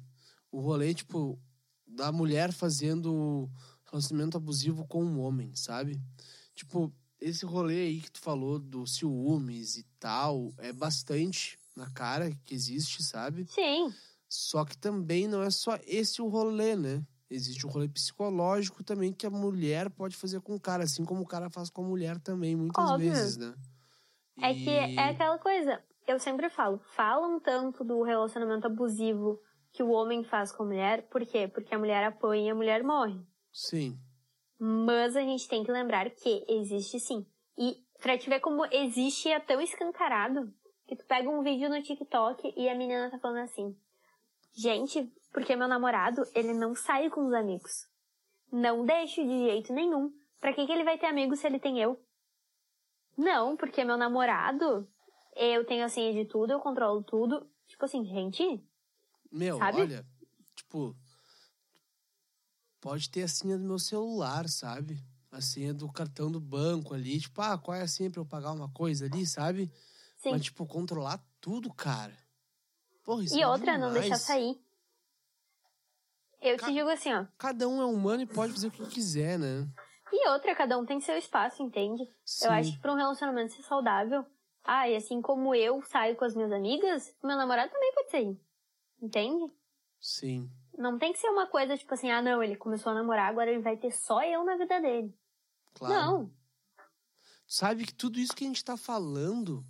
O 0.52 0.60
rolê, 0.62 0.94
tipo, 0.94 1.38
da 1.86 2.12
mulher 2.12 2.52
fazendo 2.52 3.50
relacionamento 3.86 4.38
abusivo 4.38 4.86
com 4.88 5.04
um 5.04 5.20
homem, 5.20 5.56
sabe? 5.56 6.02
Tipo, 6.54 6.92
esse 7.20 7.46
rolê 7.46 7.82
aí 7.82 8.02
que 8.02 8.12
tu 8.12 8.20
falou 8.20 8.60
do 8.60 8.86
ciúmes 8.86 9.78
e 9.78 9.84
tal, 10.00 10.54
é 10.58 10.74
bastante 10.74 11.58
na 11.76 11.90
cara 11.90 12.32
que 12.44 12.54
existe, 12.56 13.04
sabe? 13.04 13.46
Sim. 13.50 13.94
Só 14.28 14.66
que 14.66 14.78
também 14.78 15.28
não 15.28 15.42
é 15.42 15.50
só 15.50 15.78
esse 15.86 16.22
o 16.22 16.28
rolê, 16.28 16.76
né? 16.76 17.06
Existe 17.30 17.66
o 17.66 17.70
rolê 17.70 17.88
psicológico 17.88 18.84
também 18.84 19.12
que 19.14 19.26
a 19.26 19.30
mulher 19.30 19.90
pode 19.90 20.16
fazer 20.16 20.42
com 20.42 20.56
o 20.56 20.60
cara, 20.60 20.84
assim 20.84 21.04
como 21.04 21.22
o 21.22 21.26
cara 21.28 21.50
faz 21.50 21.70
com 21.70 21.84
a 21.84 21.88
mulher 21.88 22.20
também, 22.20 22.56
muitas 22.56 22.90
Óbvio. 22.92 23.12
vezes, 23.12 23.38
né? 23.38 23.54
É 24.42 24.52
E- 24.54 24.64
que 24.64 24.70
é 24.70 25.10
aquela 25.10 25.38
coisa. 25.40 25.82
Eu 26.08 26.20
sempre 26.20 26.50
falo, 26.50 26.80
falam 26.96 27.40
tanto 27.40 27.84
do 27.84 28.04
relacionamento 28.04 28.68
abusivo 28.68 29.40
que 29.76 29.84
o 29.84 29.90
homem 29.90 30.24
faz 30.24 30.52
com 30.52 30.64
a 30.64 30.66
mulher. 30.66 31.04
Por 31.10 31.26
quê? 31.26 31.48
Porque 31.48 31.76
a 31.76 31.80
mulher 31.80 32.04
apanha 32.06 32.48
e 32.48 32.50
a 32.50 32.56
mulher 32.56 32.82
morre. 32.84 33.20
Sim, 33.52 33.98
Mas 34.58 35.16
a 35.16 35.22
gente 35.22 35.48
tem 35.48 35.64
que 35.64 35.72
lembrar 35.72 36.10
que 36.10 36.46
existe 36.48 37.00
sim. 37.00 37.26
E 37.58 37.78
pra 38.02 38.18
te 38.18 38.30
ver 38.30 38.40
como 38.40 38.66
existe 38.66 39.30
é 39.30 39.40
tão 39.40 39.60
escancarado 39.60 40.54
que 40.88 40.96
tu 40.96 41.06
pega 41.06 41.30
um 41.30 41.42
vídeo 41.42 41.70
no 41.70 41.82
TikTok 41.82 42.54
e 42.56 42.70
a 42.70 42.76
menina 42.76 43.10
tá 43.12 43.20
falando 43.20 43.44
assim: 43.44 43.76
Gente, 44.54 45.12
porque 45.34 45.56
meu 45.56 45.68
namorado, 45.68 46.24
ele 46.34 46.54
não 46.54 46.74
sai 46.74 47.10
com 47.10 47.26
os 47.28 47.34
amigos. 47.34 47.88
Não 48.52 48.86
deixo 48.86 49.22
de 49.22 49.40
jeito 49.46 49.74
nenhum. 49.74 50.12
Pra 50.40 50.54
que, 50.54 50.66
que 50.66 50.72
ele 50.72 50.84
vai 50.84 50.98
ter 50.98 51.08
amigos 51.08 51.40
se 51.40 51.48
ele 51.48 51.60
tem 51.60 51.80
eu? 51.82 52.00
Não, 53.18 53.58
porque 53.58 53.84
meu 53.84 53.98
namorado, 53.98 54.88
eu 55.36 55.66
tenho 55.66 55.84
a 55.84 55.90
senha 55.90 56.14
de 56.14 56.30
tudo, 56.30 56.52
eu 56.52 56.60
controlo 56.60 57.04
tudo. 57.04 57.50
Tipo 57.68 57.86
assim, 57.86 58.06
gente, 58.06 58.64
Meu, 59.32 59.58
Sabe? 59.60 59.78
olha, 59.82 60.06
tipo, 60.56 60.96
pode 62.80 63.10
ter 63.10 63.24
a 63.24 63.28
senha 63.28 63.58
do 63.58 63.64
meu 63.64 63.80
celular, 63.80 64.48
sabe? 64.48 65.04
A 65.32 65.42
senha 65.42 65.74
do 65.74 65.92
cartão 65.92 66.32
do 66.32 66.40
banco 66.40 66.94
ali, 66.94 67.20
tipo, 67.20 67.42
ah, 67.42 67.58
qual 67.58 67.76
é 67.76 67.82
a 67.82 67.88
senha 67.88 68.10
pra 68.10 68.22
eu 68.22 68.26
pagar 68.26 68.52
uma 68.52 68.70
coisa 68.70 69.06
ali, 69.06 69.26
sabe? 69.26 69.72
sim. 70.18 70.32
Mas, 70.32 70.44
tipo, 70.44 70.66
controlar 70.66 71.24
tudo, 71.42 71.74
cara. 71.74 72.18
Porra, 73.04 73.24
isso 73.24 73.36
e 73.36 73.42
é 73.42 73.48
outra, 73.48 73.78
não 73.78 73.90
demais. 73.90 74.10
deixar 74.10 74.20
sair. 74.20 74.60
Eu 76.42 76.58
Ca- 76.58 76.68
te 76.68 76.74
digo 76.74 76.90
assim, 76.90 77.14
ó. 77.14 77.26
Cada 77.38 77.68
um 77.68 77.82
é 77.82 77.86
humano 77.86 78.24
e 78.24 78.26
pode 78.28 78.54
fazer 78.54 78.68
o 78.68 78.72
que 78.72 78.86
quiser, 78.88 79.38
né? 79.38 79.68
E 80.12 80.30
outra, 80.30 80.56
cada 80.56 80.78
um 80.78 80.86
tem 80.86 81.02
seu 81.02 81.18
espaço, 81.18 81.62
entende? 81.62 82.04
Sim. 82.24 82.46
Eu 82.46 82.52
acho 82.52 82.72
que 82.74 82.80
pra 82.80 82.94
um 82.94 82.98
relacionamento 82.98 83.54
ser 83.54 83.64
saudável, 83.64 84.26
ah, 84.64 84.88
e 84.88 84.96
assim 84.96 85.22
como 85.22 85.54
eu 85.54 85.82
saio 85.84 86.16
com 86.16 86.24
as 86.26 86.36
minhas 86.36 86.52
amigas, 86.52 87.14
meu 87.24 87.36
namorado 87.36 87.72
também 87.72 87.94
pode 87.94 88.12
sair. 88.12 88.40
Entende? 89.02 89.52
Sim. 90.00 90.50
Não 90.78 90.98
tem 90.98 91.14
que 91.14 91.20
ser 91.20 91.30
uma 91.30 91.48
coisa 91.48 91.78
tipo 91.78 91.94
assim, 91.94 92.10
ah, 92.12 92.22
não, 92.22 92.44
ele 92.44 92.56
começou 92.56 92.92
a 92.92 92.96
namorar, 92.96 93.30
agora 93.30 93.52
ele 93.52 93.62
vai 93.62 93.78
ter 93.78 93.92
só 93.92 94.24
eu 94.24 94.44
na 94.44 94.58
vida 94.58 94.80
dele. 94.82 95.14
Claro. 95.74 95.94
Não. 95.94 96.32
Sabe 97.48 97.86
que 97.86 97.94
tudo 97.94 98.20
isso 98.20 98.36
que 98.36 98.44
a 98.44 98.48
gente 98.48 98.64
tá 98.64 98.76
falando, 98.76 99.66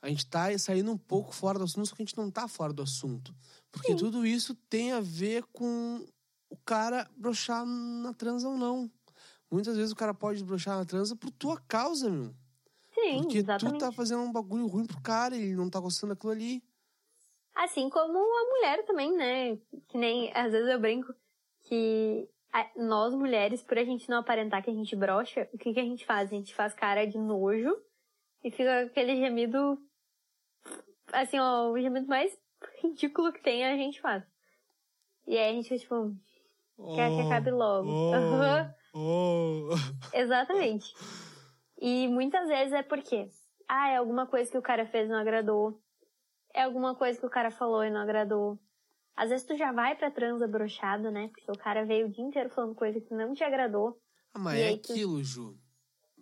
a 0.00 0.08
gente 0.08 0.26
tá 0.26 0.56
saindo 0.58 0.90
um 0.90 0.98
pouco 0.98 1.32
fora 1.32 1.58
do 1.58 1.64
assunto, 1.64 1.86
só 1.86 1.94
que 1.94 2.02
a 2.02 2.04
gente 2.04 2.16
não 2.16 2.30
tá 2.30 2.48
fora 2.48 2.72
do 2.72 2.82
assunto. 2.82 3.34
Porque 3.70 3.92
Sim. 3.92 3.96
tudo 3.96 4.26
isso 4.26 4.54
tem 4.54 4.92
a 4.92 5.00
ver 5.00 5.44
com 5.52 6.06
o 6.48 6.56
cara 6.56 7.08
broxar 7.16 7.64
na 7.64 8.12
transa 8.12 8.48
ou 8.48 8.56
não. 8.56 8.90
Muitas 9.50 9.76
vezes 9.76 9.92
o 9.92 9.96
cara 9.96 10.14
pode 10.14 10.42
broxar 10.42 10.78
na 10.78 10.84
transa 10.84 11.14
por 11.14 11.30
tua 11.30 11.60
causa, 11.60 12.10
meu. 12.10 12.34
Sim, 12.94 13.22
Porque 13.22 13.38
exatamente. 13.38 13.78
tu 13.78 13.80
tá 13.80 13.92
fazendo 13.92 14.22
um 14.22 14.32
bagulho 14.32 14.66
ruim 14.66 14.86
pro 14.86 15.00
cara, 15.00 15.36
ele 15.36 15.54
não 15.54 15.68
tá 15.68 15.80
gostando 15.80 16.14
daquilo 16.14 16.32
ali. 16.32 16.62
Assim 17.54 17.88
como 17.90 18.18
a 18.18 18.50
mulher 18.50 18.84
também, 18.84 19.12
né? 19.16 19.56
Que 19.88 19.98
nem, 19.98 20.32
às 20.34 20.52
vezes 20.52 20.68
eu 20.68 20.80
brinco 20.80 21.12
que 21.64 22.28
a- 22.52 22.70
nós 22.76 23.14
mulheres, 23.14 23.62
por 23.62 23.78
a 23.78 23.84
gente 23.84 24.08
não 24.08 24.18
aparentar 24.18 24.62
que 24.62 24.70
a 24.70 24.74
gente 24.74 24.96
brocha, 24.96 25.48
o 25.52 25.58
que, 25.58 25.72
que 25.72 25.80
a 25.80 25.84
gente 25.84 26.04
faz? 26.06 26.30
A 26.30 26.34
gente 26.34 26.54
faz 26.54 26.74
cara 26.74 27.06
de 27.06 27.18
nojo 27.18 27.74
e 28.42 28.50
fica 28.50 28.80
aquele 28.82 29.16
gemido. 29.16 29.78
Assim, 31.12 31.38
ó, 31.38 31.70
o 31.70 31.78
gemido 31.80 32.06
mais 32.06 32.36
ridículo 32.82 33.32
que 33.32 33.42
tem 33.42 33.64
a 33.64 33.76
gente 33.76 34.00
faz. 34.00 34.24
E 35.26 35.36
aí 35.38 35.50
a 35.50 35.52
gente 35.52 35.68
fica 35.68 35.78
tipo, 35.78 36.16
quer 36.94 37.14
que 37.14 37.20
acabe 37.20 37.50
logo. 37.50 37.88
Aham. 38.12 38.74
oh. 38.94 39.68
Exatamente. 40.12 40.92
E 41.80 42.08
muitas 42.08 42.48
vezes 42.48 42.72
é 42.72 42.82
porque, 42.82 43.28
ah, 43.68 43.90
é 43.90 43.96
alguma 43.96 44.26
coisa 44.26 44.50
que 44.50 44.58
o 44.58 44.62
cara 44.62 44.86
fez 44.86 45.06
e 45.06 45.12
não 45.12 45.18
agradou. 45.18 45.80
É 46.54 46.62
alguma 46.62 46.94
coisa 46.94 47.18
que 47.18 47.26
o 47.26 47.30
cara 47.30 47.50
falou 47.50 47.84
e 47.84 47.90
não 47.90 48.00
agradou. 48.00 48.58
Às 49.16 49.30
vezes 49.30 49.46
tu 49.46 49.56
já 49.56 49.72
vai 49.72 49.94
pra 49.96 50.10
transa 50.10 50.46
brochado, 50.46 51.10
né? 51.10 51.28
Porque 51.28 51.50
o 51.50 51.56
cara 51.58 51.84
veio 51.84 52.06
o 52.06 52.10
dia 52.10 52.24
inteiro 52.24 52.50
falando 52.50 52.74
coisa 52.74 53.00
que 53.00 53.14
não 53.14 53.34
te 53.34 53.44
agradou. 53.44 54.00
Ah, 54.34 54.38
mas 54.38 54.58
é 54.60 54.76
tu- 54.76 54.92
aquilo, 54.92 55.22
Ju. 55.22 55.58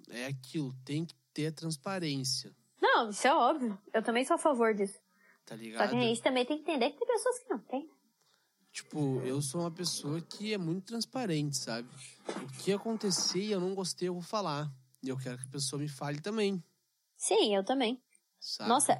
É 0.09 0.27
aquilo. 0.27 0.73
Tem 0.85 1.05
que 1.05 1.15
ter 1.33 1.53
transparência, 1.53 2.55
Não, 2.83 3.11
isso 3.11 3.27
é 3.27 3.35
óbvio. 3.35 3.79
Eu 3.93 4.03
também 4.03 4.25
sou 4.25 4.35
a 4.35 4.39
favor 4.39 4.75
disso. 4.75 4.99
tá 5.47 5.55
Só 5.55 5.61
ligado? 5.63 5.91
que 5.91 5.97
a 5.97 6.01
gente 6.01 6.23
também 6.23 6.45
tem 6.47 6.57
que 6.57 6.63
entender 6.63 6.91
que 6.91 6.99
tem 6.99 7.07
pessoas 7.07 7.39
que 7.39 7.49
não 7.51 7.59
tem. 7.61 7.89
Tipo, 8.73 9.21
eu 9.23 9.41
sou 9.43 9.61
uma 9.63 9.71
pessoa 9.71 10.21
que 10.21 10.55
é 10.55 10.59
muito 10.59 10.87
transparente, 10.87 11.57
sabe? 11.57 11.89
O 12.29 12.63
que 12.63 12.73
acontecer 12.73 13.41
e 13.41 13.51
eu 13.53 13.61
não 13.61 13.75
gostei, 13.75 14.09
eu 14.09 14.15
vou 14.15 14.23
falar. 14.23 14.71
E 15.03 15.09
eu 15.09 15.17
quero 15.19 15.39
que 15.39 15.45
a 15.47 15.51
pessoa 15.51 15.81
me 15.81 15.89
fale 15.89 16.21
também, 16.21 16.63
Sim, 17.17 17.55
eu 17.55 17.65
também. 17.65 18.01
sabe? 18.39 18.69
Nossa, 18.69 18.99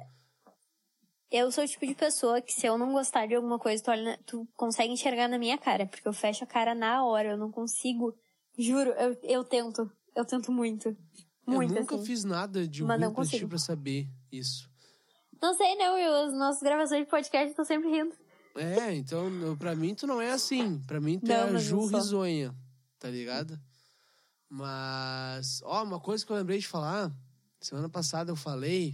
eu 1.31 1.51
sou 1.51 1.63
o 1.63 1.67
tipo 1.67 1.85
de 1.87 1.95
pessoa 1.95 2.41
que 2.41 2.51
se 2.53 2.65
eu 2.67 2.77
não 2.77 2.91
gostar 2.91 3.25
de 3.27 3.35
alguma 3.35 3.57
coisa, 3.57 3.81
tu, 3.83 3.91
olha 3.91 4.19
tu 4.25 4.47
consegue 4.55 4.91
enxergar 4.93 5.27
na 5.27 5.37
minha 5.39 5.57
cara. 5.57 5.85
Porque 5.87 6.07
eu 6.07 6.13
fecho 6.13 6.43
a 6.43 6.47
cara 6.47 6.75
na 6.75 7.03
hora, 7.05 7.29
eu 7.29 7.37
não 7.37 7.49
consigo. 7.51 8.13
Juro, 8.57 8.91
eu, 8.91 9.17
eu 9.23 9.43
tento. 9.43 9.89
Eu 10.15 10.25
tento 10.25 10.51
muito. 10.51 10.89
eu 10.89 10.97
Muito, 11.47 11.73
nunca 11.73 11.95
assim. 11.95 12.05
fiz 12.05 12.23
nada 12.25 12.67
de 12.67 12.83
Mas 12.83 13.01
ruim 13.01 13.13
pra 13.13 13.25
ti 13.25 13.47
pra 13.47 13.57
saber 13.57 14.07
isso. 14.31 14.69
Não 15.41 15.53
sei, 15.55 15.75
não. 15.75 15.97
Eu, 15.97 16.27
as 16.27 16.33
nossas 16.33 16.61
gravações 16.61 17.05
de 17.05 17.09
podcast 17.09 17.49
estão 17.49 17.63
sempre 17.65 17.89
rindo. 17.89 18.13
É, 18.55 18.93
então, 18.93 19.27
eu- 19.41 19.55
pra 19.55 19.73
mim 19.73 19.95
tu 19.95 20.05
não 20.05 20.21
é 20.21 20.31
assim. 20.31 20.79
Pra 20.85 20.99
mim 20.99 21.17
tu 21.17 21.27
Não, 21.27 21.35
é 21.35 21.41
a 21.55 21.57
Ju 21.57 21.85
risonha, 21.85 22.53
tá 22.99 23.09
ligado? 23.09 23.57
Mas, 24.49 25.61
ó, 25.63 25.81
uma 25.83 25.99
coisa 25.99 26.25
que 26.25 26.31
eu 26.31 26.35
lembrei 26.35 26.59
de 26.59 26.67
falar, 26.67 27.09
semana 27.61 27.87
passada 27.87 28.31
eu 28.31 28.35
falei, 28.35 28.93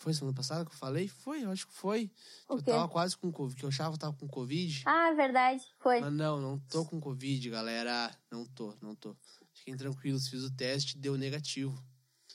foi 0.00 0.14
semana 0.14 0.34
passada 0.34 0.64
que 0.64 0.72
eu 0.72 0.76
falei? 0.78 1.06
Foi, 1.06 1.44
eu 1.44 1.50
acho 1.50 1.66
que 1.66 1.74
foi. 1.74 2.10
O 2.48 2.54
eu 2.54 2.56
quê? 2.62 2.70
tava 2.70 2.88
quase 2.88 3.16
com 3.18 3.30
Covid, 3.30 3.54
que 3.54 3.64
eu 3.66 3.68
achava 3.68 3.90
que 3.90 3.96
eu 3.96 4.00
tava 4.00 4.16
com 4.16 4.26
Covid. 4.26 4.82
Ah, 4.86 5.12
verdade. 5.12 5.62
Foi. 5.78 6.00
Mas 6.00 6.12
não, 6.12 6.40
não 6.40 6.58
tô 6.58 6.86
com 6.86 6.98
Covid, 6.98 7.50
galera. 7.50 8.10
Não 8.30 8.46
tô, 8.46 8.74
não 8.80 8.94
tô. 8.94 9.14
Fiquem 9.52 9.76
tranquilos, 9.76 10.26
fiz 10.26 10.42
o 10.42 10.50
teste, 10.56 10.96
deu 10.96 11.18
negativo. 11.18 11.78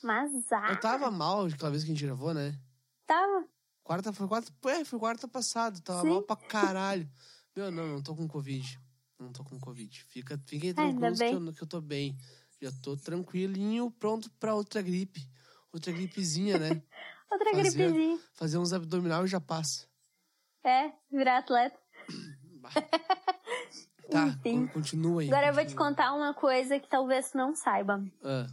Mas 0.00 0.30
ah, 0.52 0.68
Eu 0.70 0.78
tava 0.78 1.10
mal 1.10 1.46
aquela 1.46 1.72
vez 1.72 1.82
que 1.82 1.90
a 1.90 1.94
gente 1.94 2.04
gravou, 2.04 2.32
né? 2.32 2.56
tava. 3.04 3.44
Quarta, 3.82 4.12
foi 4.12 4.28
quarta, 4.28 4.52
é, 4.68 4.84
foi 4.84 4.98
quarta 4.98 5.28
passada, 5.28 5.80
tava 5.80 6.02
Sim. 6.02 6.08
mal 6.08 6.22
pra 6.22 6.36
caralho. 6.36 7.08
Meu, 7.54 7.70
não, 7.70 7.86
não 7.86 8.02
tô 8.02 8.14
com 8.14 8.28
Covid. 8.28 8.78
Não 9.18 9.32
tô 9.32 9.42
com 9.42 9.58
Covid. 9.58 10.04
Fica, 10.04 10.40
fiquem 10.46 10.72
tranquilos 10.72 11.18
que 11.18 11.24
eu, 11.24 11.52
que 11.52 11.62
eu 11.62 11.66
tô 11.66 11.80
bem. 11.80 12.16
Já 12.60 12.70
tô 12.82 12.96
tranquilinho, 12.96 13.90
pronto 13.90 14.30
pra 14.38 14.54
outra 14.54 14.80
gripe. 14.80 15.28
Outra 15.72 15.92
gripezinha, 15.92 16.58
né? 16.58 16.82
Outra 17.30 17.50
Fazia- 17.50 17.62
gripezinha. 17.88 18.18
Fazer 18.34 18.58
uns 18.58 18.72
abdominal 18.72 19.24
e 19.24 19.28
já 19.28 19.40
passa. 19.40 19.86
É, 20.64 20.92
virar 21.10 21.38
atleta. 21.38 21.78
Tá, 24.08 24.28
Enfim. 24.28 24.68
con- 24.68 24.74
continua 24.74 25.20
aí. 25.20 25.26
Agora 25.26 25.48
eu 25.48 25.52
vou 25.52 25.62
te 25.64 25.74
continua. 25.74 25.88
contar 25.88 26.14
uma 26.14 26.32
coisa 26.32 26.78
que 26.78 26.88
talvez 26.88 27.32
tu 27.32 27.36
não 27.38 27.56
saiba. 27.56 28.00
Ah, 28.22 28.46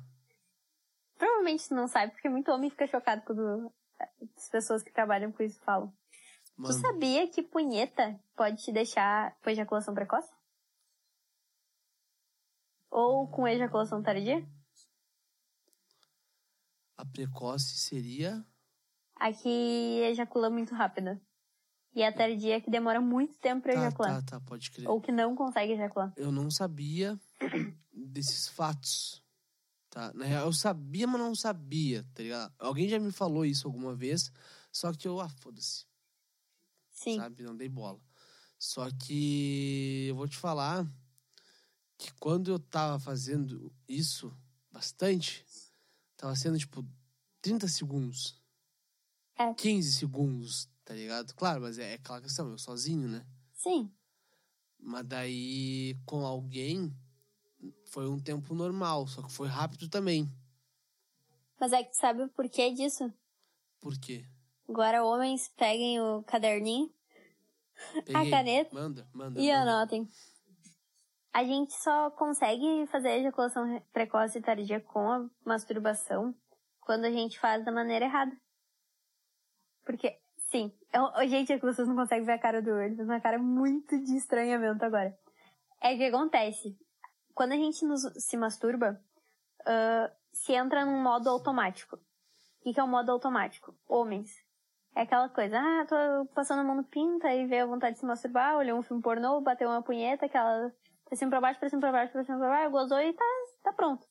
Provavelmente 1.15 1.68
tu 1.70 1.75
não 1.75 1.88
sabe, 1.88 2.12
porque 2.12 2.27
muito 2.27 2.51
homem 2.51 2.72
fica 2.72 2.88
chocado 2.88 3.22
quando 3.22 3.72
as 4.36 4.50
pessoas 4.50 4.82
que 4.82 4.92
trabalham 4.92 5.32
com 5.32 5.44
isso 5.44 5.60
falam. 5.62 5.89
Tu 6.56 6.62
mano. 6.63 6.74
sabia 6.82 7.30
que 7.30 7.44
punheta 7.44 8.20
pode 8.36 8.63
te 8.63 8.72
deixar 8.72 9.36
com 9.44 9.50
ejaculação 9.51 9.94
precoce? 9.94 10.27
Ou 12.89 13.27
com 13.27 13.48
ejaculação 13.48 14.01
tardia? 14.01 14.44
A 16.98 17.06
precoce 17.06 17.77
seria. 17.77 18.44
A 19.24 19.32
que 19.32 20.01
ejacula 20.12 20.50
muito 20.50 20.75
rápida. 20.75 21.22
E 21.96 22.03
a 22.03 22.12
tardia 22.12 22.60
que 22.60 22.70
demora 22.70 23.00
muito 23.00 23.38
tempo 23.38 23.62
pra 23.62 23.72
Tá, 23.74 23.80
ejacular. 23.80 24.22
tá, 24.25 24.32
tá, 24.32 24.42
pode 24.42 24.70
crer. 24.70 24.89
Ou 24.89 25.00
que 25.00 25.13
não 25.13 25.34
consegue 25.34 25.72
ejacular. 25.72 26.12
Eu 26.18 26.30
não 26.30 26.51
sabia 26.51 27.18
desses 27.94 28.50
fatos. 28.50 29.24
Tá? 29.89 30.12
Na 30.13 30.25
real, 30.25 30.48
eu 30.48 30.51
sabia, 30.51 31.08
mas 31.08 31.22
não 31.22 31.34
sabia, 31.34 32.03
tá 32.13 32.22
ligado? 32.22 32.53
Alguém 32.60 32.89
já 32.89 33.00
me 33.00 33.13
falou 33.13 33.46
isso 33.46 33.65
alguma 33.65 33.96
vez, 33.96 34.30
só 34.74 34.92
que 34.92 35.08
eu, 35.08 35.22
ah, 35.22 35.30
foda-se, 35.30 35.86
Sim. 36.89 37.15
sabe? 37.15 37.44
Não 37.44 37.56
dei 37.56 37.70
bola. 37.70 38.01
Só 38.60 38.89
que 38.92 40.08
eu 40.10 40.15
vou 40.18 40.27
te 40.27 40.36
falar 40.36 40.86
que 41.98 42.12
quando 42.20 42.51
eu 42.51 42.60
tava 42.60 43.00
fazendo 43.00 43.74
isso 43.88 44.36
bastante, 44.70 45.46
tava 46.18 46.36
sendo 46.36 46.60
tipo 46.60 46.86
30 47.42 47.70
segundos. 47.70 48.43
É. 49.38 49.54
15 49.54 49.94
segundos, 49.94 50.70
tá 50.86 50.94
ligado? 50.94 51.34
Claro, 51.34 51.62
mas 51.62 51.78
é, 51.80 51.92
é 51.92 51.94
aquela 51.96 52.22
questão, 52.22 52.50
eu 52.50 52.58
sozinho, 52.58 53.08
né? 53.08 53.25
Sim. 53.54 53.92
Mas 54.80 55.06
daí 55.06 55.96
com 56.06 56.25
alguém 56.25 56.94
foi 57.86 58.08
um 58.10 58.20
tempo 58.20 58.54
normal, 58.54 59.08
só 59.08 59.22
que 59.24 59.32
foi 59.32 59.48
rápido 59.48 59.90
também. 59.90 60.30
Mas 61.60 61.72
é 61.72 61.84
que 61.84 61.92
tu 61.92 61.98
sabe 61.98 62.24
o 62.24 62.30
porquê 62.30 62.72
disso? 62.74 63.12
Por 63.80 63.98
quê? 64.00 64.25
Agora 64.68 65.04
homens 65.04 65.50
peguem 65.58 66.00
o 66.02 66.24
caderninho 66.24 66.94
Peguei. 68.06 68.30
caneta 68.30 68.74
Manda, 68.74 69.08
manda. 69.13 69.40
e 69.42 69.48
manda. 69.48 69.62
anotem. 69.62 70.08
A 71.34 71.44
gente 71.44 71.74
só 71.82 72.12
consegue 72.12 72.86
fazer 72.88 73.08
a 73.10 73.18
ejaculação 73.18 73.66
re- 73.66 73.82
precoce 73.92 74.38
e 74.38 74.42
tardia 74.42 74.80
com 74.80 75.10
a 75.10 75.28
masturbação 75.46 76.36
quando 76.82 77.06
a 77.06 77.12
gente 77.12 77.40
faz 77.40 77.66
da 77.66 77.72
maneira 77.72 78.06
errada. 78.06 78.36
Porque, 79.86 80.18
sim, 80.50 80.72
eu, 80.94 81.04
eu- 81.22 81.28
gente, 81.28 81.52
é 81.52 81.60
que 81.60 81.66
vocês 81.66 81.88
não 81.88 81.96
conseguem 81.96 82.25
ver 82.25 82.34
a 82.34 82.40
cara 82.40 82.62
do 82.62 82.72
Word, 82.72 82.96
fez 82.96 83.08
uma 83.08 83.20
cara 83.22 83.38
muito 83.38 83.98
de 83.98 84.16
estranhamento 84.16 84.84
agora. 84.86 85.18
É 85.82 85.96
que 85.96 86.06
acontece. 86.06 86.78
Quando 87.34 87.52
a 87.54 87.58
gente 87.58 87.84
nos- 87.86 88.13
se 88.24 88.38
masturba, 88.38 89.02
ah, 89.66 90.12
se 90.32 90.54
entra 90.54 90.86
num 90.86 91.02
modo 91.02 91.30
automático. 91.30 91.96
O 91.98 92.63
que, 92.63 92.74
que 92.74 92.80
é 92.80 92.84
o 92.84 92.88
modo 92.88 93.12
automático? 93.12 93.75
Homens. 93.88 94.32
É 94.96 95.02
aquela 95.02 95.28
coisa, 95.28 95.58
ah, 95.60 95.86
tô 95.88 96.25
passando 96.36 96.60
a 96.60 96.63
mão 96.63 96.75
no 96.75 96.84
pinto, 96.84 97.25
aí 97.25 97.48
veio 97.48 97.63
a 97.63 97.68
vontade 97.68 97.96
de 97.96 98.00
se 98.00 98.06
masturbar, 98.06 98.56
olhou 98.58 98.78
um 98.78 98.84
filme 98.84 99.02
pornô, 99.02 99.42
bateu 99.42 99.68
uma 99.68 99.82
punheta, 99.82 100.28
aquela 100.28 100.72
pra 101.06 101.16
cima 101.18 101.32
pra 101.32 101.42
baixo, 101.42 101.60
pra 101.60 101.68
cima 101.70 101.82
pra 101.82 101.92
baixo, 101.92 102.12
pra 102.13 102.24
cima 102.24 102.38
pra 102.38 102.48
baixo, 102.50 102.72
gozou 102.72 103.00
e 103.02 103.12
tá, 103.12 103.25
tá 103.63 103.74
pronto. 103.74 104.08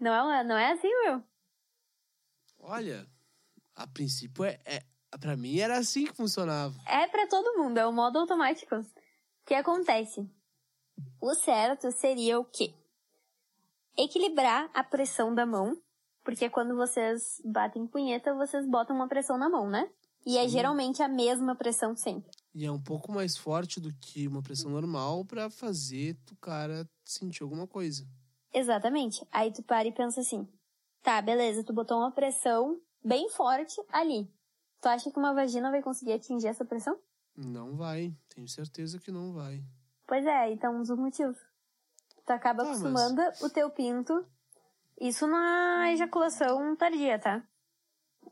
Não 0.00 0.32
é, 0.32 0.42
não 0.42 0.56
é 0.56 0.72
assim, 0.72 0.88
Will? 0.88 1.22
Olha, 2.58 3.06
a 3.74 3.86
princípio 3.86 4.44
é, 4.44 4.58
é. 4.64 4.82
Pra 5.20 5.36
mim 5.36 5.58
era 5.58 5.78
assim 5.78 6.06
que 6.06 6.12
funcionava. 6.12 6.74
É 6.86 7.06
pra 7.06 7.28
todo 7.28 7.56
mundo, 7.56 7.78
é 7.78 7.86
o 7.86 7.92
modo 7.92 8.18
automático. 8.18 8.74
O 8.74 8.84
que 9.46 9.54
acontece? 9.54 10.28
O 11.20 11.34
certo 11.34 11.90
seria 11.92 12.38
o 12.38 12.44
quê? 12.44 12.74
Equilibrar 13.96 14.68
a 14.74 14.82
pressão 14.82 15.32
da 15.32 15.46
mão, 15.46 15.76
porque 16.24 16.50
quando 16.50 16.74
vocês 16.74 17.40
batem 17.44 17.86
punheta, 17.86 18.34
vocês 18.34 18.66
botam 18.66 18.96
uma 18.96 19.06
pressão 19.06 19.38
na 19.38 19.48
mão, 19.48 19.70
né? 19.70 19.88
E 20.26 20.38
é 20.38 20.42
Sim. 20.44 20.48
geralmente 20.48 21.02
a 21.02 21.08
mesma 21.08 21.54
pressão 21.54 21.94
sempre. 21.94 22.30
E 22.54 22.64
é 22.64 22.72
um 22.72 22.80
pouco 22.80 23.12
mais 23.12 23.36
forte 23.36 23.78
do 23.78 23.92
que 23.94 24.26
uma 24.26 24.42
pressão 24.42 24.70
normal 24.70 25.24
pra 25.24 25.50
fazer 25.50 26.16
o 26.32 26.36
cara 26.36 26.88
sentir 27.04 27.42
alguma 27.42 27.66
coisa. 27.66 28.04
Exatamente. 28.52 29.26
Aí 29.30 29.52
tu 29.52 29.62
para 29.62 29.86
e 29.86 29.92
pensa 29.92 30.20
assim: 30.20 30.48
tá, 31.02 31.20
beleza, 31.20 31.62
tu 31.62 31.72
botou 31.72 31.98
uma 31.98 32.10
pressão 32.10 32.80
bem 33.04 33.28
forte 33.28 33.80
ali. 33.92 34.28
Tu 34.80 34.88
acha 34.88 35.10
que 35.10 35.18
uma 35.18 35.32
vagina 35.34 35.70
vai 35.70 35.82
conseguir 35.82 36.12
atingir 36.14 36.48
essa 36.48 36.64
pressão? 36.64 36.98
Não 37.36 37.76
vai, 37.76 38.14
tenho 38.34 38.48
certeza 38.48 38.98
que 38.98 39.10
não 39.12 39.32
vai. 39.32 39.62
Pois 40.06 40.24
é, 40.26 40.50
então 40.52 40.74
um 40.76 40.82
dos 40.82 40.90
motivos. 40.96 41.38
Tu 42.26 42.30
acaba 42.32 42.62
Tá, 42.62 42.68
mas- 42.70 42.78
acostumando 42.80 43.20
o 43.44 43.50
teu 43.50 43.70
pinto. 43.70 44.26
Isso 45.00 45.26
na 45.26 45.90
ejaculação 45.92 46.74
tardia, 46.76 47.18
tá? 47.18 47.42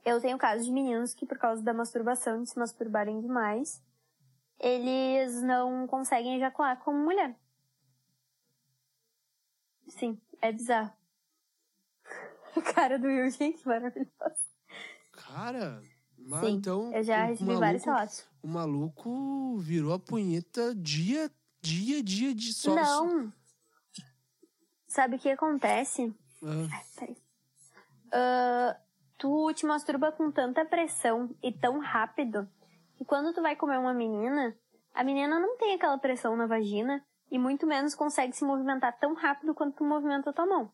Eu 0.04 0.20
tenho 0.20 0.38
casos 0.38 0.64
de 0.66 0.72
meninos 0.72 1.12
que, 1.14 1.26
por 1.26 1.38
causa 1.38 1.62
da 1.62 1.74
masturbação, 1.74 2.42
de 2.42 2.50
se 2.50 2.58
masturbarem 2.58 3.20
demais, 3.20 3.82
eles 4.58 5.42
não 5.42 5.86
conseguem 5.86 6.36
ejacular 6.36 6.78
como 6.82 6.98
mulher. 6.98 7.36
Sim, 9.88 10.20
é 10.40 10.52
bizarro. 10.52 10.92
A 12.56 12.62
cara 12.62 12.98
do 12.98 13.06
Will, 13.06 13.30
gente, 13.30 13.66
maravilhosa. 13.66 14.51
Cara, 15.12 15.82
mas 16.18 16.40
Sim, 16.40 16.54
então. 16.54 16.92
Eu 16.92 17.02
já 17.02 17.24
recebi 17.24 17.54
vários 17.54 17.84
relatos. 17.84 18.26
O 18.42 18.48
maluco 18.48 19.58
virou 19.58 19.92
a 19.92 19.98
punheta 19.98 20.74
dia, 20.74 21.30
dia, 21.60 22.02
dia 22.02 22.34
de 22.34 22.52
só. 22.52 22.74
Não! 22.74 23.32
Sabe 24.86 25.16
o 25.16 25.18
que 25.18 25.30
acontece? 25.30 26.14
Ah. 26.42 27.08
Ah, 28.12 28.76
tu 29.16 29.52
te 29.54 29.64
masturba 29.64 30.12
com 30.12 30.30
tanta 30.30 30.64
pressão 30.64 31.34
e 31.42 31.52
tão 31.52 31.78
rápido 31.78 32.48
que 32.96 33.04
quando 33.04 33.32
tu 33.32 33.40
vai 33.40 33.56
comer 33.56 33.78
uma 33.78 33.94
menina, 33.94 34.54
a 34.92 35.02
menina 35.02 35.40
não 35.40 35.56
tem 35.56 35.74
aquela 35.74 35.96
pressão 35.96 36.36
na 36.36 36.46
vagina 36.46 37.02
e 37.30 37.38
muito 37.38 37.66
menos 37.66 37.94
consegue 37.94 38.36
se 38.36 38.44
movimentar 38.44 38.98
tão 38.98 39.14
rápido 39.14 39.54
quanto 39.54 39.76
tu 39.76 39.84
movimenta 39.84 40.28
a 40.28 40.32
tua 40.32 40.44
mão. 40.44 40.70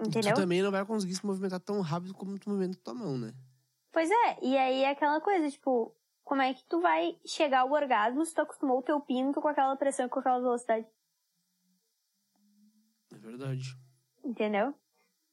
Entendeu? 0.00 0.34
Tu 0.34 0.40
também 0.40 0.62
não 0.62 0.70
vai 0.70 0.84
conseguir 0.84 1.14
se 1.14 1.26
movimentar 1.26 1.60
tão 1.60 1.80
rápido 1.80 2.14
como 2.14 2.38
tu 2.38 2.50
movimenta 2.50 2.78
tua 2.82 2.94
mão, 2.94 3.18
né? 3.18 3.34
Pois 3.92 4.10
é, 4.10 4.38
e 4.42 4.56
aí 4.56 4.82
é 4.84 4.90
aquela 4.90 5.20
coisa, 5.20 5.50
tipo, 5.50 5.94
como 6.22 6.42
é 6.42 6.54
que 6.54 6.64
tu 6.68 6.80
vai 6.80 7.18
chegar 7.26 7.60
ao 7.60 7.72
orgasmo 7.72 8.24
se 8.24 8.34
tu 8.34 8.40
acostumou 8.40 8.78
o 8.78 8.82
teu 8.82 9.00
pinto 9.00 9.40
com 9.40 9.48
aquela 9.48 9.74
pressão 9.76 10.06
e 10.06 10.08
com 10.08 10.20
aquela 10.20 10.38
velocidade? 10.38 10.86
É 13.12 13.16
verdade. 13.16 13.76
Entendeu? 14.22 14.74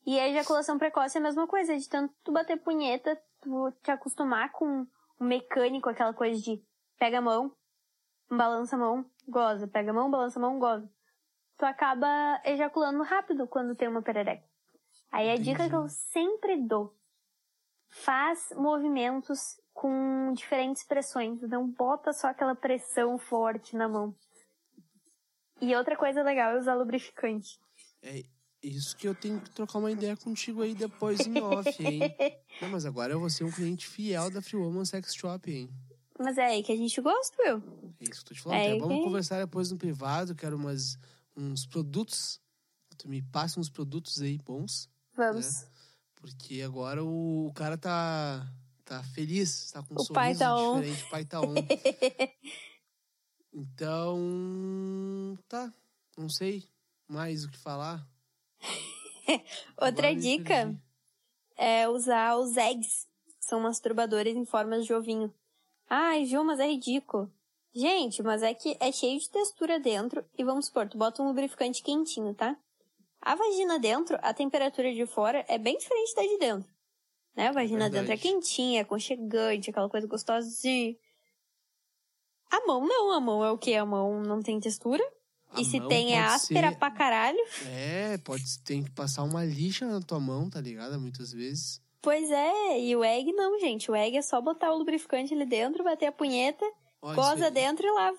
E 0.06 0.20
a 0.20 0.30
ejaculação 0.30 0.78
precoce 0.78 1.18
é 1.18 1.20
a 1.20 1.24
mesma 1.24 1.48
coisa, 1.48 1.78
de 1.78 1.90
tanto 1.90 2.14
tu 2.24 2.32
bater 2.32 2.58
punheta, 2.58 3.22
tu 3.42 3.72
te 3.84 3.92
acostumar 3.92 4.52
com 4.52 4.88
o 5.20 5.24
mecânico, 5.24 5.90
aquela 5.90 6.14
coisa 6.14 6.42
de 6.42 6.64
pega 6.98 7.18
a 7.18 7.22
mão, 7.22 7.56
balança 8.30 8.76
a 8.76 8.80
mão, 8.80 9.06
goza, 9.28 9.68
pega 9.68 9.92
a 9.92 9.94
mão, 9.94 10.10
balança 10.10 10.40
a 10.40 10.42
mão, 10.42 10.58
goza. 10.60 10.90
Tu 11.58 11.66
acaba 11.66 12.42
ejaculando 12.44 13.04
rápido 13.04 13.48
quando 13.48 13.76
tem 13.76 13.88
uma 13.88 14.02
perereca. 14.02 14.48
Aí 15.16 15.30
a 15.30 15.34
Entendi. 15.36 15.52
dica 15.52 15.70
que 15.70 15.76
eu 15.76 15.88
sempre 15.88 16.58
dou, 16.68 16.94
faz 17.90 18.50
movimentos 18.58 19.58
com 19.74 20.34
diferentes 20.34 20.84
pressões, 20.84 21.42
não 21.44 21.70
bota 21.70 22.12
só 22.12 22.28
aquela 22.28 22.54
pressão 22.54 23.18
forte 23.18 23.78
na 23.78 23.88
mão. 23.88 24.14
E 25.62 25.74
outra 25.74 25.96
coisa 25.96 26.22
legal 26.22 26.52
é 26.52 26.60
usar 26.60 26.74
lubrificante. 26.76 27.58
É 28.02 28.24
isso 28.62 28.96
que 28.98 29.08
eu 29.08 29.16
tenho 29.16 29.40
que 29.40 29.50
trocar 29.52 29.80
uma 29.80 29.90
ideia 29.92 30.18
contigo 30.18 30.62
aí 30.62 30.76
depois 30.76 31.22
em 31.26 31.40
off, 31.40 31.70
hein? 31.82 32.02
Não, 32.62 32.70
mas 32.70 32.86
agora 32.86 33.14
eu 33.14 33.20
vou 33.20 33.30
ser 33.30 33.46
um 33.46 33.52
cliente 33.52 33.88
fiel 33.88 34.30
da 34.30 34.42
Free 34.42 34.58
Woman 34.60 34.84
Sex 34.84 35.14
Shop, 35.16 35.50
hein? 35.50 35.70
Mas 36.20 36.38
é 36.38 36.46
aí 36.46 36.64
que 36.64 36.72
a 36.74 36.76
gente 36.76 37.00
gosta, 37.00 37.36
Will. 37.42 37.64
É 38.02 38.04
isso 38.04 38.12
que 38.12 38.18
eu 38.20 38.24
tô 38.26 38.34
te 38.34 38.42
falando. 38.42 38.60
É, 38.60 38.68
Até 38.72 38.80
Vamos 38.80 38.98
que- 38.98 39.04
conversar 39.04 39.40
depois 39.40 39.72
no 39.72 39.78
privado. 39.78 40.36
Quero 40.36 40.58
umas, 40.58 40.98
uns 41.38 41.66
produtos. 41.66 42.42
Tu 42.98 43.08
me 43.10 43.22
passa 43.22 43.60
uns 43.60 43.70
produtos 43.70 44.22
aí 44.22 44.38
bons. 44.38 44.90
Vamos. 45.16 45.66
Porque 46.16 46.62
agora 46.62 47.04
o, 47.04 47.48
o 47.48 47.54
cara 47.54 47.78
tá, 47.78 48.46
tá 48.84 49.04
feliz, 49.04 49.72
tá 49.72 49.84
com 49.84 49.94
um 49.94 49.98
O 50.02 50.08
pai 50.08 50.34
sorriso 50.34 50.40
tá 50.40 50.56
on. 50.56 50.82
diferente. 50.82 51.04
O 51.04 51.10
pai 51.10 51.26
tá 51.26 51.42
on. 51.42 51.56
então, 53.54 55.38
tá. 55.48 55.72
Não 56.18 56.30
sei 56.30 56.68
mais 57.08 57.44
o 57.46 57.52
que 57.52 57.58
falar. 57.58 58.06
Outra 59.78 60.10
Agora 60.10 60.16
dica 60.16 60.76
é 61.58 61.88
usar 61.88 62.36
os 62.38 62.58
eggs. 62.58 63.08
São 63.40 63.60
masturbadores 63.60 64.36
em 64.36 64.46
formas 64.46 64.86
de 64.86 64.94
ovinho. 64.94 65.34
Ai, 65.90 66.26
Ju, 66.26 66.44
mas 66.44 66.60
é 66.60 66.68
ridículo. 66.68 67.32
Gente, 67.74 68.24
mas 68.24 68.42
é 68.42 68.54
que 68.54 68.78
é 68.80 68.92
cheio 68.92 69.20
de 69.20 69.30
textura 69.30 69.80
dentro 69.80 70.26
e 70.38 70.44
vamos 70.44 70.68
supor, 70.68 70.88
tu 70.88 70.98
bota 70.98 71.22
um 71.22 71.28
lubrificante 71.28 71.84
quentinho, 71.84 72.34
tá? 72.34 72.58
A 73.26 73.34
vagina 73.36 73.80
dentro, 73.80 74.18
a 74.22 74.34
temperatura 74.34 74.94
de 74.94 75.06
fora 75.08 75.44
é 75.48 75.58
bem 75.58 75.78
diferente 75.78 76.14
da 76.16 76.22
de 76.22 76.38
dentro. 76.38 76.70
Né? 77.36 77.48
A 77.48 77.52
vagina 77.52 77.90
Verdade. 77.90 78.06
dentro 78.08 78.14
é 78.14 78.18
quentinha, 78.18 78.80
é 78.80 78.82
aconchegante, 78.84 79.70
aquela 79.72 79.90
coisa 79.90 80.06
gostosinha. 80.08 80.96
A 82.52 82.66
mão 82.68 82.86
não, 82.88 83.12
a 83.12 83.20
mão 83.20 83.44
é 83.44 83.52
o 83.52 83.58
quê? 83.58 83.74
A 83.74 83.86
mão 83.86 84.22
não 84.22 84.42
tem 84.42 84.60
textura. 84.60 85.04
A 85.52 85.60
e 85.60 85.66
se 85.66 85.80
tem 85.88 86.14
é 86.14 86.20
áspera 86.20 86.70
ser- 86.72 86.78
pra 86.78 86.92
caralho. 86.92 87.40
É, 87.68 88.18
pode 88.20 88.60
tem 88.60 88.84
que 88.84 88.92
passar 88.92 89.24
uma 89.24 89.44
lixa 89.44 89.86
na 89.86 90.00
tua 90.02 90.20
mão, 90.20 90.50
tá 90.50 90.62
ligado? 90.62 91.00
Muitas 91.00 91.32
vezes. 91.34 91.82
Pois 92.02 92.30
é, 92.30 92.80
e 92.80 92.96
o 92.96 93.04
egg 93.04 93.34
não, 93.34 93.60
gente. 93.60 93.90
O 93.90 93.96
egg 93.96 94.16
é 94.16 94.22
só 94.22 94.40
botar 94.40 94.72
o 94.72 94.78
lubrificante 94.78 95.34
ali 95.34 95.46
dentro, 95.46 95.84
bater 95.84 96.06
a 96.06 96.12
punheta, 96.12 96.64
Ó, 97.02 97.16
goza 97.16 97.50
dentro 97.50 97.88
e 97.88 97.92
lava. 97.92 98.18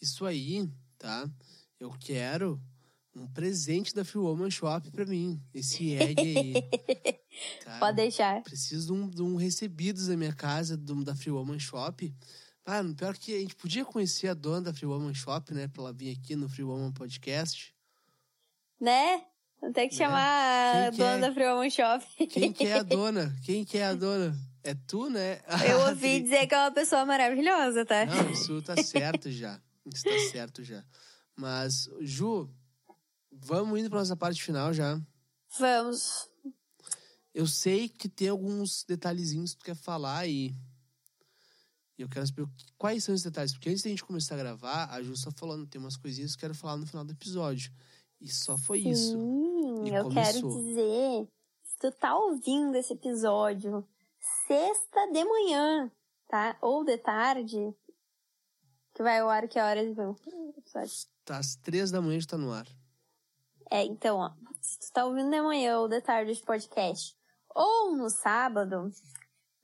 Isso 0.00 0.26
aí, 0.26 0.68
tá? 0.98 1.26
Eu 1.80 1.90
quero 1.98 2.60
um 3.14 3.26
presente 3.26 3.94
da 3.94 4.04
Free 4.04 4.20
Woman 4.20 4.50
Shop 4.50 4.90
pra 4.90 5.04
mim. 5.04 5.40
Esse 5.54 5.94
egg 5.94 6.20
aí. 6.20 6.54
tá? 7.64 7.78
Pode 7.78 7.96
deixar. 7.96 8.42
Preciso 8.42 8.86
de 8.86 8.92
um, 8.92 9.08
de 9.08 9.22
um 9.22 9.36
recebidos 9.36 10.06
da 10.06 10.16
minha 10.16 10.32
casa, 10.32 10.76
do, 10.76 11.04
da 11.04 11.14
Free 11.14 11.30
Woman 11.32 11.58
Shop, 11.58 12.14
Ah, 12.64 12.82
pior 12.96 13.16
que 13.16 13.34
a 13.34 13.38
gente 13.40 13.54
podia 13.56 13.84
conhecer 13.84 14.28
a 14.28 14.34
dona 14.34 14.62
da 14.62 14.72
Free 14.72 14.86
Woman 14.86 15.12
Shop, 15.14 15.52
né? 15.52 15.68
Pra 15.68 15.82
ela 15.82 15.92
vir 15.92 16.16
aqui 16.16 16.34
no 16.36 16.48
Free 16.48 16.64
Woman 16.64 16.92
Podcast. 16.92 17.74
Né? 18.80 19.22
Ter 19.74 19.88
que 19.88 19.94
Né? 19.94 19.98
chamar 20.04 20.86
a 20.86 20.90
Quem 20.90 20.98
dona 20.98 21.12
é? 21.16 21.20
da 21.20 21.32
Free 21.34 21.46
Woman 21.46 21.70
Shop. 21.70 22.04
Quem 22.28 22.52
que 22.52 22.66
é 22.66 22.74
a 22.74 22.82
dona? 22.84 23.36
Quem 23.44 23.64
que 23.64 23.78
é 23.78 23.84
a 23.86 23.94
dona? 23.94 24.34
É 24.64 24.74
tu, 24.86 25.10
né? 25.10 25.40
Eu 25.68 25.80
ouvi 25.90 26.20
dizer 26.20 26.46
que 26.46 26.54
é 26.54 26.58
uma 26.58 26.70
pessoa 26.70 27.04
maravilhosa, 27.04 27.84
tá? 27.84 28.06
Não, 28.06 28.30
isso 28.30 28.62
tá 28.62 28.80
certo 28.82 29.30
já. 29.30 29.60
Isso 29.84 30.04
tá 30.04 30.18
certo 30.30 30.62
já. 30.64 30.84
Mas, 31.36 31.88
Ju, 32.00 32.48
vamos 33.32 33.78
indo 33.80 33.88
pra 33.90 33.98
nossa 34.00 34.16
parte 34.16 34.42
final 34.42 34.72
já. 34.72 35.00
Vamos. 35.58 36.28
Eu 37.34 37.46
sei 37.46 37.88
que 37.88 38.08
tem 38.08 38.28
alguns 38.28 38.84
detalhezinhos 38.84 39.52
que 39.54 39.60
tu 39.60 39.64
quer 39.64 39.76
falar 39.76 40.26
e 40.26 40.54
e 41.98 42.02
eu 42.02 42.08
quero 42.08 42.26
saber 42.26 42.42
o 42.42 42.50
quais 42.78 43.04
são 43.04 43.14
esses 43.14 43.24
detalhes. 43.24 43.52
Porque 43.52 43.68
antes 43.68 43.82
da 43.82 43.90
gente 43.90 44.04
começar 44.04 44.34
a 44.34 44.38
gravar, 44.38 44.90
a 44.90 45.02
Ju 45.02 45.14
só 45.16 45.30
falando, 45.30 45.66
tem 45.66 45.80
umas 45.80 45.96
coisinhas 45.96 46.34
que 46.34 46.38
eu 46.44 46.48
quero 46.48 46.54
falar 46.58 46.76
no 46.78 46.86
final 46.86 47.04
do 47.04 47.12
episódio. 47.12 47.70
E 48.20 48.30
só 48.32 48.56
foi 48.56 48.78
isso. 48.80 49.12
Sim, 49.12 49.84
E 49.86 49.94
eu 49.94 50.04
começou. 50.04 50.10
quero 50.50 50.64
dizer, 50.64 51.28
se 51.64 51.78
tu 51.78 51.92
tá 51.92 52.16
ouvindo 52.16 52.76
esse 52.76 52.92
episódio 52.94 53.86
sexta 54.46 55.06
de 55.12 55.24
manhã, 55.24 55.90
tá? 56.28 56.56
Ou 56.62 56.82
de 56.84 56.96
tarde, 56.98 57.74
que 58.94 59.02
vai 59.02 59.18
ao 59.20 59.28
ar 59.28 59.46
que 59.48 59.58
horas 59.60 59.94
vão? 59.94 60.16
episódio. 60.56 60.92
Tá 61.24 61.38
às 61.38 61.56
três 61.56 61.90
da 61.90 62.00
manhã 62.00 62.18
já 62.20 62.26
tá 62.26 62.38
no 62.38 62.52
ar. 62.52 62.66
É, 63.72 63.82
então, 63.84 64.18
ó, 64.18 64.30
se 64.60 64.78
tu 64.78 64.92
tá 64.92 65.06
ouvindo 65.06 65.30
de 65.30 65.40
manhã 65.40 65.78
ou 65.78 65.88
de 65.88 65.98
tarde 66.02 66.30
esse 66.30 66.42
podcast, 66.42 67.16
ou 67.48 67.96
no 67.96 68.10
sábado, 68.10 68.92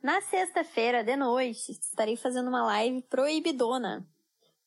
na 0.02 0.22
sexta-feira 0.22 1.04
de 1.04 1.14
noite, 1.14 1.72
estarei 1.72 2.16
fazendo 2.16 2.48
uma 2.48 2.64
live 2.64 3.02
proibidona 3.02 4.08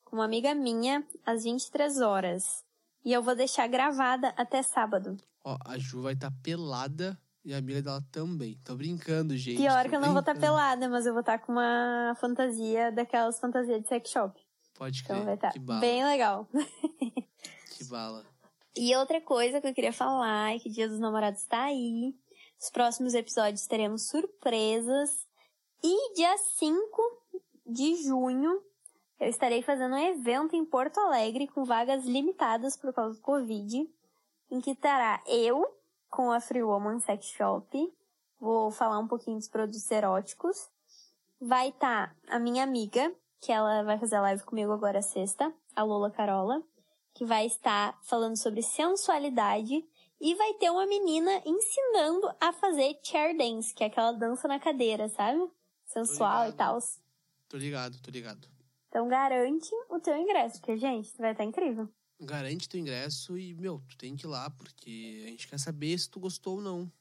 com 0.05 0.15
uma 0.17 0.25
amiga 0.25 0.53
minha 0.53 1.03
às 1.25 1.43
23 1.43 2.01
horas. 2.01 2.63
E 3.03 3.11
eu 3.11 3.23
vou 3.23 3.35
deixar 3.35 3.65
gravada 3.65 4.31
até 4.37 4.61
sábado. 4.61 5.17
Ó, 5.43 5.57
a 5.65 5.75
Ju 5.79 6.03
vai 6.03 6.13
estar 6.13 6.29
tá 6.29 6.37
pelada 6.43 7.17
e 7.43 7.51
a 7.51 7.57
amiga 7.57 7.81
dela 7.81 8.05
também. 8.11 8.59
Tô 8.63 8.75
brincando, 8.75 9.35
gente. 9.35 9.57
Pior 9.57 9.89
que 9.89 9.95
eu 9.95 9.99
não 9.99 10.11
vou 10.11 10.19
estar 10.19 10.33
brincando. 10.33 10.53
pelada, 10.53 10.87
mas 10.87 11.07
eu 11.07 11.13
vou 11.13 11.21
estar 11.21 11.39
com 11.39 11.53
uma 11.53 12.15
fantasia 12.21 12.91
daquelas 12.91 13.39
fantasias 13.39 13.81
de 13.81 13.87
sex 13.87 14.07
shop. 14.11 14.39
Pode 14.75 15.01
Então 15.01 15.15
crer. 15.15 15.25
vai 15.25 15.33
estar 15.33 15.51
que 15.51 15.57
bala. 15.57 15.79
bem 15.79 16.05
legal. 16.05 16.47
Que 17.75 17.83
bala. 17.85 18.23
E 18.75 18.95
outra 18.95 19.19
coisa 19.19 19.59
que 19.59 19.67
eu 19.67 19.73
queria 19.73 19.91
falar 19.91 20.55
é 20.55 20.59
que 20.59 20.69
Dia 20.69 20.87
dos 20.87 20.99
Namorados 20.99 21.41
está 21.41 21.63
aí. 21.63 22.15
Os 22.59 22.69
próximos 22.69 23.13
episódios 23.13 23.67
teremos 23.67 24.07
surpresas. 24.07 25.27
E 25.83 26.13
dia 26.13 26.37
5 26.37 26.77
de 27.65 27.95
junho 28.03 28.61
eu 29.19 29.27
estarei 29.27 29.61
fazendo 29.61 29.95
um 29.95 29.97
evento 29.97 30.55
em 30.55 30.63
Porto 30.63 30.99
Alegre 30.99 31.47
com 31.47 31.65
vagas 31.65 32.05
limitadas 32.05 32.77
por 32.77 32.93
causa 32.93 33.15
do 33.15 33.21
Covid. 33.21 33.87
Em 34.49 34.61
que 34.61 34.71
estará 34.71 35.21
eu 35.27 35.65
com 36.09 36.31
a 36.31 36.39
Free 36.39 36.63
Woman 36.63 36.99
Sex 36.99 37.25
Shop. 37.27 37.93
Vou 38.39 38.71
falar 38.71 38.99
um 38.99 39.07
pouquinho 39.07 39.37
dos 39.37 39.49
produtos 39.49 39.89
eróticos. 39.91 40.69
Vai 41.39 41.69
estar 41.69 42.15
a 42.27 42.39
minha 42.39 42.63
amiga, 42.63 43.13
que 43.39 43.51
ela 43.51 43.83
vai 43.83 43.99
fazer 43.99 44.19
live 44.19 44.43
comigo 44.43 44.71
agora 44.71 45.01
sexta, 45.01 45.53
a 45.75 45.83
Lola 45.83 46.09
Carola 46.09 46.63
que 47.13 47.25
vai 47.25 47.45
estar 47.45 47.99
falando 48.03 48.37
sobre 48.37 48.61
sensualidade 48.61 49.85
e 50.19 50.35
vai 50.35 50.53
ter 50.55 50.69
uma 50.69 50.85
menina 50.85 51.41
ensinando 51.45 52.31
a 52.39 52.53
fazer 52.53 52.99
chair 53.03 53.35
dance, 53.37 53.73
que 53.73 53.83
é 53.83 53.87
aquela 53.87 54.11
dança 54.11 54.47
na 54.47 54.59
cadeira, 54.59 55.09
sabe? 55.09 55.39
Sensual 55.85 56.49
e 56.49 56.53
tal. 56.53 56.79
Tô 57.49 57.57
ligado, 57.57 57.99
tô 58.01 58.11
ligado. 58.11 58.47
Então 58.87 59.07
garante 59.07 59.69
o 59.89 59.99
teu 59.99 60.15
ingresso, 60.15 60.59
porque, 60.59 60.77
gente, 60.77 61.15
vai 61.17 61.31
estar 61.31 61.43
incrível. 61.43 61.89
Garante 62.19 62.69
teu 62.69 62.79
ingresso 62.79 63.37
e, 63.37 63.53
meu, 63.55 63.81
tu 63.89 63.97
tem 63.97 64.15
que 64.15 64.25
ir 64.25 64.29
lá, 64.29 64.49
porque 64.51 65.23
a 65.25 65.29
gente 65.29 65.47
quer 65.47 65.59
saber 65.59 65.97
se 65.97 66.09
tu 66.09 66.19
gostou 66.19 66.55
ou 66.57 66.61
não. 66.61 66.91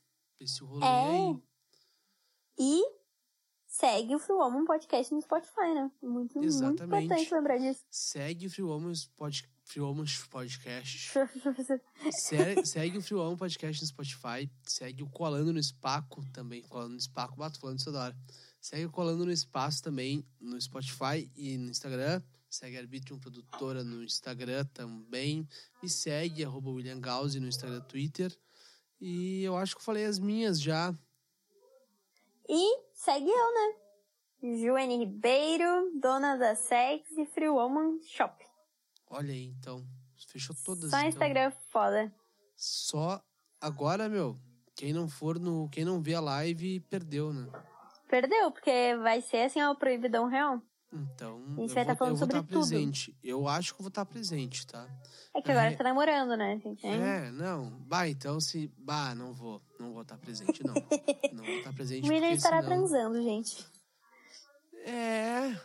Esse 0.40 0.64
rolê 0.64 0.86
É. 0.86 0.88
aí. 0.88 1.42
E 2.58 2.82
segue 3.70 4.14
o 4.16 4.18
Free 4.18 4.34
Woman 4.34 4.64
Podcast 4.64 5.14
no 5.14 5.22
Spotify, 5.22 5.72
né? 5.74 5.90
Muito, 6.02 6.38
muito 6.38 6.82
importante 6.84 7.34
lembrar 7.34 7.58
disso. 7.58 7.84
Segue 7.90 8.46
o 8.46 8.50
Free 8.50 8.64
Woman's 8.64 9.06
pod, 9.16 9.48
Free 9.64 9.80
Woman's 9.80 10.16
Podcast. 10.28 11.12
Se- 12.10 12.64
segue 12.66 12.98
o 12.98 13.02
Free 13.02 13.14
Woman 13.16 13.36
Podcast 13.36 13.80
no 13.80 13.88
Spotify. 13.88 14.50
Segue 14.64 15.02
o 15.04 15.08
Colando 15.08 15.52
no 15.52 15.58
Espaco 15.60 16.24
também. 16.32 16.62
Colando 16.62 16.90
no 16.90 16.98
Espaco, 16.98 17.36
bato 17.36 17.60
falando 17.60 17.76
isso 17.78 17.86
toda 17.86 18.04
hora. 18.04 18.16
Segue 18.60 18.86
o 18.86 18.90
Colando 18.90 19.24
no 19.24 19.32
Espaço 19.32 19.82
também 19.82 20.26
no 20.40 20.60
Spotify 20.60 21.30
e 21.36 21.56
no 21.56 21.70
Instagram. 21.70 22.20
Segue 22.50 22.76
a 22.76 22.80
Arbitrium 22.80 23.18
Produtora 23.20 23.84
no 23.84 24.02
Instagram 24.02 24.64
também. 24.74 25.48
Me 25.80 25.88
segue, 25.88 26.44
arroba 26.44 26.70
William 26.70 27.00
Gauss 27.00 27.36
no 27.36 27.46
Instagram 27.46 27.78
e 27.78 27.88
Twitter. 27.88 28.36
E 29.00 29.42
eu 29.44 29.56
acho 29.56 29.74
que 29.76 29.80
eu 29.80 29.84
falei 29.84 30.04
as 30.04 30.18
minhas 30.18 30.60
já. 30.60 30.92
E 32.52 32.82
segue 32.92 33.30
eu, 33.30 33.54
né? 33.54 34.56
Joane 34.56 34.98
Ribeiro, 34.98 35.92
dona 36.00 36.36
da 36.36 36.56
Sex 36.56 37.08
e 37.16 37.24
Free 37.24 37.48
Woman 37.48 38.00
Shop. 38.02 38.44
Olha 39.08 39.32
aí, 39.32 39.44
então. 39.56 39.86
Fechou 40.26 40.56
todas. 40.64 40.90
Só 40.90 40.96
então. 40.96 41.08
Instagram 41.08 41.52
foda. 41.70 42.12
Só 42.56 43.22
agora, 43.60 44.08
meu. 44.08 44.36
Quem 44.74 44.92
não 44.92 45.08
for 45.08 45.38
no. 45.38 45.68
Quem 45.68 45.84
não 45.84 46.02
vê 46.02 46.14
a 46.14 46.20
live, 46.20 46.80
perdeu, 46.80 47.32
né? 47.32 47.48
Perdeu, 48.08 48.50
porque 48.50 48.96
vai 48.96 49.22
ser 49.22 49.42
assim, 49.42 49.62
ó, 49.62 49.72
proibidão 49.76 50.26
real. 50.26 50.60
Então. 50.92 51.36
A 51.56 51.60
gente 51.60 51.68
eu 51.70 51.74
tá 51.74 51.84
vou, 51.84 51.96
falando 51.96 52.14
eu 52.14 52.16
vou 52.16 52.18
sobre 52.18 52.36
estar 52.38 52.42
tudo. 52.48 52.68
presente. 52.68 53.16
Eu 53.22 53.46
acho 53.46 53.74
que 53.74 53.80
eu 53.80 53.84
vou 53.84 53.88
estar 53.90 54.04
presente, 54.04 54.66
tá? 54.66 54.88
É 55.34 55.40
que 55.40 55.50
agora 55.50 55.68
É. 55.68 55.70
você 55.70 55.76
tá 55.76 55.84
namorando, 55.84 56.36
né, 56.36 56.58
gente? 56.58 56.84
É, 56.84 57.30
não. 57.30 57.70
Bah, 57.86 58.08
então 58.08 58.40
se. 58.40 58.66
Bah, 58.76 59.14
não 59.14 59.32
vou. 59.32 59.62
Não 59.78 59.92
vou 59.92 60.02
estar 60.02 60.18
presente, 60.18 60.64
não. 60.66 60.74
não 61.32 61.44
vou 61.44 61.54
estar 61.58 61.72
presente. 61.72 62.08
O 62.08 62.12
William 62.12 62.32
estará 62.32 62.60
senão... 62.62 62.76
transando, 62.78 63.22
gente. 63.22 63.64
É. 64.84 65.56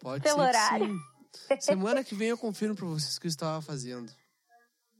Pode 0.00 0.22
Pelo 0.24 0.40
ser. 0.40 0.50
que 0.50 0.56
horário. 0.56 0.96
sim. 0.96 1.60
Semana 1.60 2.02
que 2.04 2.14
vem 2.14 2.28
eu 2.28 2.38
confirmo 2.38 2.74
pra 2.74 2.86
vocês 2.86 3.16
o 3.16 3.20
que 3.20 3.26
eu 3.26 3.30
estava 3.30 3.62
fazendo. 3.62 4.12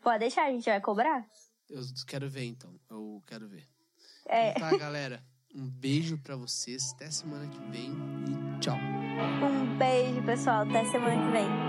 Pode 0.03 0.21
deixar, 0.21 0.45
a 0.47 0.51
gente 0.51 0.65
vai 0.67 0.81
cobrar. 0.81 1.27
Eu 1.69 1.83
quero 2.07 2.29
ver, 2.31 2.45
então. 2.45 2.73
Eu 2.91 3.23
quero 3.27 3.49
ver. 3.49 3.67
É. 4.27 4.51
Então 4.53 4.71
tá, 4.71 4.77
galera. 4.77 5.25
Um 5.55 5.69
beijo 5.69 6.19
pra 6.19 6.37
vocês. 6.37 6.93
Até 6.93 7.11
semana 7.11 7.49
que 7.49 7.59
vem 7.71 7.91
e. 7.91 8.44
Um 9.43 9.77
beijo, 9.77 10.23
pessoal. 10.23 10.63
Até 10.63 10.85
semana 10.85 11.25
que 11.25 11.33
vem. 11.33 11.64